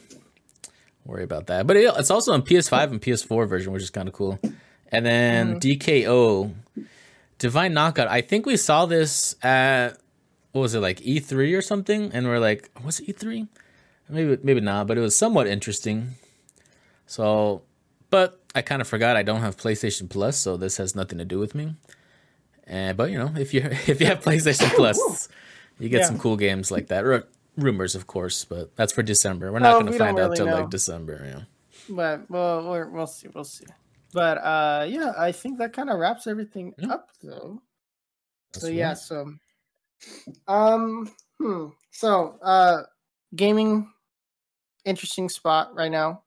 worry 1.05 1.23
about 1.25 1.47
that. 1.47 1.67
But 1.67 1.77
it, 1.77 1.91
it's 1.97 2.11
also 2.11 2.33
on 2.33 2.43
PS5 2.43 2.91
and 2.91 3.01
PS4 3.01 3.49
version, 3.49 3.73
which 3.73 3.83
is 3.83 3.91
kind 3.91 4.09
of 4.09 4.15
cool. 4.15 4.39
And 4.91 5.07
then 5.07 5.61
Mm-hmm. 5.61 5.91
DKO, 5.91 6.55
Divine 7.39 7.73
Knockout. 7.73 8.09
I 8.09 8.21
think 8.21 8.47
we 8.47 8.57
saw 8.57 8.85
this 8.87 9.37
at 9.43 9.99
what 10.59 10.62
was 10.62 10.75
it 10.75 10.81
like 10.81 10.99
E3 11.01 11.57
or 11.57 11.62
something, 11.62 12.11
and 12.12 12.27
we're 12.27 12.38
like, 12.40 12.71
was 12.85 12.99
it 13.01 13.07
E3? 13.18 13.47
Maybe 14.11 14.38
maybe 14.42 14.61
not, 14.61 14.87
but 14.87 14.99
it 14.99 15.01
was 15.01 15.14
somewhat 15.14 15.47
interesting. 15.47 16.14
So, 17.07 17.62
but 18.11 18.40
I 18.55 18.62
kind 18.62 18.81
of 18.83 18.88
forgot 18.88 19.16
I 19.16 19.23
don't 19.23 19.40
have 19.40 19.57
PlayStation 19.57 20.09
Plus, 20.09 20.37
so 20.38 20.57
this 20.57 20.77
has 20.79 20.94
nothing 20.94 21.18
to 21.18 21.25
do 21.25 21.38
with 21.38 21.55
me. 21.55 21.75
And 22.66 22.97
but 22.97 23.11
you 23.11 23.18
know, 23.18 23.33
if 23.37 23.55
you 23.55 23.61
if 23.87 24.01
you 24.01 24.07
have 24.07 24.21
PlayStation 24.23 24.68
Plus, 24.75 25.29
you 25.79 25.88
get 25.88 26.01
Yeah. 26.01 26.07
some 26.07 26.18
cool 26.18 26.37
games 26.37 26.71
like 26.71 26.88
that. 26.88 27.05
Ru- 27.05 27.25
rumors, 27.57 27.94
of 27.94 28.07
course, 28.07 28.44
but 28.44 28.75
that's 28.77 28.92
for 28.92 29.03
December. 29.03 29.53
We're 29.53 29.59
not 29.61 29.75
going 29.75 29.87
to 29.87 29.92
we 29.92 29.99
find 29.99 30.18
out 30.18 30.31
really 30.31 30.37
till 30.37 30.47
know. 30.47 30.61
like 30.61 30.71
December. 30.71 31.23
Yeah. 31.25 31.42
but 31.94 32.31
well, 32.31 32.68
we're, 32.71 32.88
we'll 32.88 33.07
see, 33.07 33.29
we'll 33.35 33.44
see. 33.44 33.66
But 34.12 34.38
uh, 34.38 34.87
yeah, 34.88 35.12
I 35.18 35.33
think 35.33 35.59
that 35.59 35.73
kind 35.73 35.90
of 35.90 35.99
wraps 35.99 36.27
everything 36.27 36.73
Yeah. 36.79 36.94
up, 36.94 37.11
though. 37.23 37.62
That's 38.53 38.64
so 38.64 38.71
yeah, 38.71 38.94
so 38.94 39.35
um, 40.47 41.11
hmm. 41.41 41.67
so 41.91 42.39
uh, 42.43 42.83
gaming, 43.35 43.91
interesting 44.85 45.29
spot 45.29 45.75
right 45.75 45.91
now. 45.91 46.23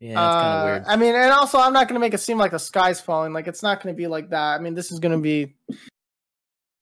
Yeah, 0.00 0.10
it's 0.10 0.16
kind 0.16 0.46
of 0.46 0.62
Uh, 0.62 0.64
weird. 0.64 0.84
I 0.86 0.96
mean, 0.96 1.14
and 1.14 1.32
also, 1.32 1.58
I'm 1.58 1.72
not 1.72 1.88
going 1.88 1.94
to 1.94 2.00
make 2.00 2.14
it 2.14 2.18
seem 2.18 2.38
like 2.38 2.50
the 2.50 2.58
sky's 2.58 3.00
falling. 3.00 3.32
Like, 3.32 3.46
it's 3.46 3.62
not 3.62 3.82
going 3.82 3.94
to 3.94 3.96
be 3.96 4.06
like 4.06 4.30
that. 4.30 4.58
I 4.58 4.58
mean, 4.58 4.74
this 4.74 4.90
is 4.90 4.98
going 4.98 5.12
to 5.12 5.18
be 5.18 5.54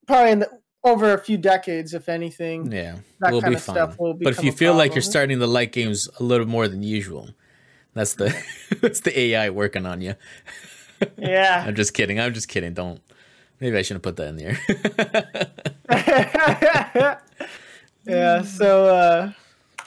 probably 0.07 0.33
in 0.33 0.39
the, 0.41 0.51
over 0.85 1.13
a 1.13 1.19
few 1.19 1.37
decades, 1.37 1.93
if 1.93 2.09
anything. 2.09 2.73
Yeah, 2.73 2.97
that 3.21 3.33
we'll 3.33 3.43
kind 3.43 3.53
be 3.53 3.57
of 3.57 3.63
fine. 3.63 3.77
stuff 3.77 3.99
will 3.99 4.15
But 4.15 4.39
if 4.39 4.43
you 4.43 4.51
a 4.51 4.55
feel 4.55 4.75
like 4.75 4.95
you're 4.95 5.03
starting 5.03 5.39
to 5.39 5.47
like 5.47 5.73
games 5.73 6.09
a 6.19 6.23
little 6.23 6.47
more 6.47 6.69
than 6.69 6.83
usual, 6.83 7.29
that's 7.95 8.15
the 8.15 8.35
that's 8.81 9.01
the 9.01 9.19
AI 9.19 9.51
working 9.51 9.87
on 9.87 10.01
you. 10.01 10.15
Yeah. 11.17 11.65
I'm 11.67 11.75
just 11.75 11.95
kidding. 11.95 12.21
I'm 12.21 12.35
just 12.35 12.49
kidding. 12.49 12.75
Don't. 12.75 13.01
Maybe 13.61 13.77
I 13.77 13.83
shouldn't 13.83 14.03
put 14.03 14.17
that 14.17 14.29
in 14.29 14.37
there. 14.37 14.59
yeah. 18.07 18.43
So 18.43 18.87
uh, 18.87 19.33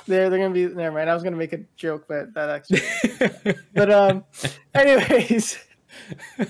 they're 0.05 0.29
they're 0.29 0.39
gonna 0.39 0.53
be. 0.53 0.67
Never 0.67 0.95
mind. 0.95 1.09
I 1.09 1.13
was 1.13 1.23
gonna 1.23 1.37
make 1.37 1.53
a 1.53 1.61
joke, 1.75 2.05
but 2.07 2.33
that 2.35 2.49
actually. 2.49 2.81
but 3.73 3.91
um, 3.91 4.23
anyways. 4.73 5.59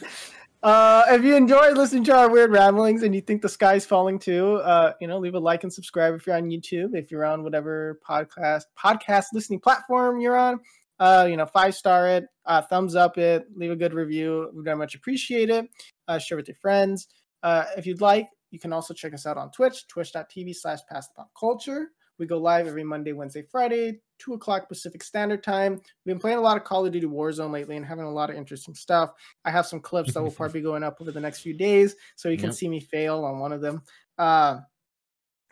Uh, 0.63 1.03
if 1.09 1.25
you 1.25 1.35
enjoyed 1.35 1.75
listening 1.75 2.05
to 2.05 2.15
our 2.15 2.29
weird 2.29 2.49
ramblings 2.49 3.03
and 3.03 3.13
you 3.13 3.19
think 3.19 3.41
the 3.41 3.49
sky's 3.49 3.85
falling 3.85 4.17
too, 4.17 4.55
uh, 4.63 4.93
you 5.01 5.07
know, 5.09 5.19
leave 5.19 5.35
a 5.35 5.39
like 5.39 5.63
and 5.63 5.73
subscribe 5.73 6.13
if 6.15 6.25
you're 6.25 6.37
on 6.37 6.45
YouTube. 6.45 6.95
If 6.95 7.11
you're 7.11 7.25
on 7.25 7.43
whatever 7.43 7.99
podcast 8.07 8.63
podcast 8.81 9.25
listening 9.33 9.59
platform 9.59 10.21
you're 10.21 10.37
on, 10.37 10.61
uh, 10.99 11.27
you 11.29 11.37
know, 11.37 11.45
five 11.45 11.75
star 11.75 12.07
it, 12.07 12.25
uh, 12.45 12.61
thumbs 12.61 12.95
up 12.95 13.17
it, 13.17 13.45
leave 13.55 13.71
a 13.71 13.75
good 13.75 13.93
review. 13.93 14.49
We 14.53 14.63
very 14.63 14.77
much 14.77 14.95
appreciate 14.95 15.49
it. 15.49 15.67
Uh, 16.07 16.19
share 16.19 16.37
with 16.37 16.47
your 16.47 16.55
friends. 16.55 17.07
Uh, 17.41 17.65
if 17.77 17.85
you'd 17.85 18.01
like, 18.01 18.29
you 18.51 18.59
can 18.59 18.71
also 18.71 18.93
check 18.93 19.13
us 19.13 19.25
out 19.25 19.37
on 19.37 19.51
Twitch, 19.51 19.87
twitch.tv 19.87 20.55
slash 20.55 20.79
past 20.89 21.09
the 21.15 21.21
pop 21.23 21.31
culture. 21.37 21.89
We 22.19 22.27
go 22.27 22.37
live 22.37 22.67
every 22.67 22.83
Monday, 22.83 23.11
Wednesday, 23.11 23.41
Friday, 23.41 23.99
2 24.19 24.33
o'clock 24.35 24.69
Pacific 24.69 25.03
Standard 25.03 25.43
Time. 25.43 25.73
We've 25.73 26.13
been 26.13 26.19
playing 26.19 26.37
a 26.37 26.41
lot 26.41 26.57
of 26.57 26.63
Call 26.63 26.85
of 26.85 26.91
Duty 26.93 27.07
Warzone 27.07 27.51
lately 27.51 27.75
and 27.75 27.85
having 27.85 28.05
a 28.05 28.11
lot 28.11 28.29
of 28.29 28.35
interesting 28.35 28.75
stuff. 28.75 29.11
I 29.43 29.49
have 29.49 29.65
some 29.65 29.79
clips 29.79 30.13
that 30.13 30.21
will 30.21 30.29
probably 30.37 30.59
be 30.59 30.63
going 30.63 30.83
up 30.83 30.97
over 31.01 31.11
the 31.11 31.19
next 31.19 31.39
few 31.41 31.55
days, 31.55 31.95
so 32.15 32.29
you 32.29 32.37
can 32.37 32.49
Yep. 32.49 32.55
see 32.55 32.69
me 32.69 32.79
fail 32.79 33.25
on 33.25 33.39
one 33.39 33.51
of 33.51 33.61
them. 33.61 33.81
Uh, 34.19 34.59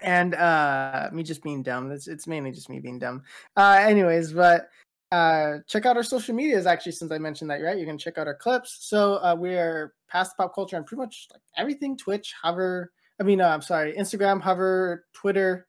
and 0.04 0.36
uh, 0.36 1.10
me 1.12 1.24
just 1.24 1.42
being 1.44 1.64
dumb. 1.64 1.92
It's, 1.92 2.08
it's 2.08 2.28
mainly 2.28 2.52
just 2.52 2.70
me 2.70 2.80
being 2.80 3.00
dumb. 3.00 3.24
Uh, 3.58 3.80
anyways, 3.82 4.32
but 4.34 4.70
uh, 5.12 5.58
check 5.68 5.86
out 5.86 5.98
our 5.98 6.04
social 6.04 6.34
medias 6.34 6.66
actually, 6.66 6.94
since 6.94 7.12
I 7.12 7.18
mentioned 7.18 7.50
that, 7.52 7.62
right? 7.62 7.78
You 7.78 7.86
can 7.86 7.98
check 7.98 8.18
out 8.18 8.28
our 8.28 8.36
clips. 8.36 8.78
So 8.82 9.16
uh, 9.16 9.36
we 9.38 9.56
are 9.56 9.94
past 10.10 10.38
pop 10.38 10.56
culture 10.56 10.78
on 10.78 10.84
pretty 10.84 11.02
much 11.02 11.28
like 11.32 11.42
everything 11.58 11.98
Twitch, 11.98 12.34
Hover. 12.42 12.92
I 13.20 13.24
mean, 13.24 13.42
uh, 13.42 13.50
I'm 13.50 13.62
sorry, 13.62 13.94
Instagram, 13.94 14.42
Hover, 14.42 15.06
Twitter. 15.14 15.68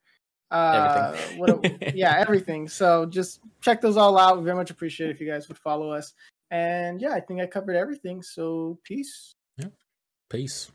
Uh, 0.50 1.14
Everything. 1.14 1.38
what, 1.38 1.83
yeah, 1.94 2.14
everything. 2.18 2.68
So 2.68 3.07
just 3.07 3.40
check 3.62 3.81
those 3.81 3.96
all 3.96 4.18
out. 4.18 4.38
We 4.38 4.44
very 4.44 4.57
much 4.57 4.70
appreciate 4.70 5.09
it 5.09 5.12
if 5.12 5.20
you 5.20 5.26
guys 5.26 5.48
would 5.48 5.57
follow 5.57 5.90
us. 5.90 6.12
And 6.50 7.00
yeah, 7.00 7.14
I 7.14 7.20
think 7.20 7.40
I 7.40 7.46
covered 7.46 7.74
everything. 7.74 8.22
So 8.22 8.78
peace. 8.85 9.35
yeah. 9.57 9.68
Peace. 10.28 10.70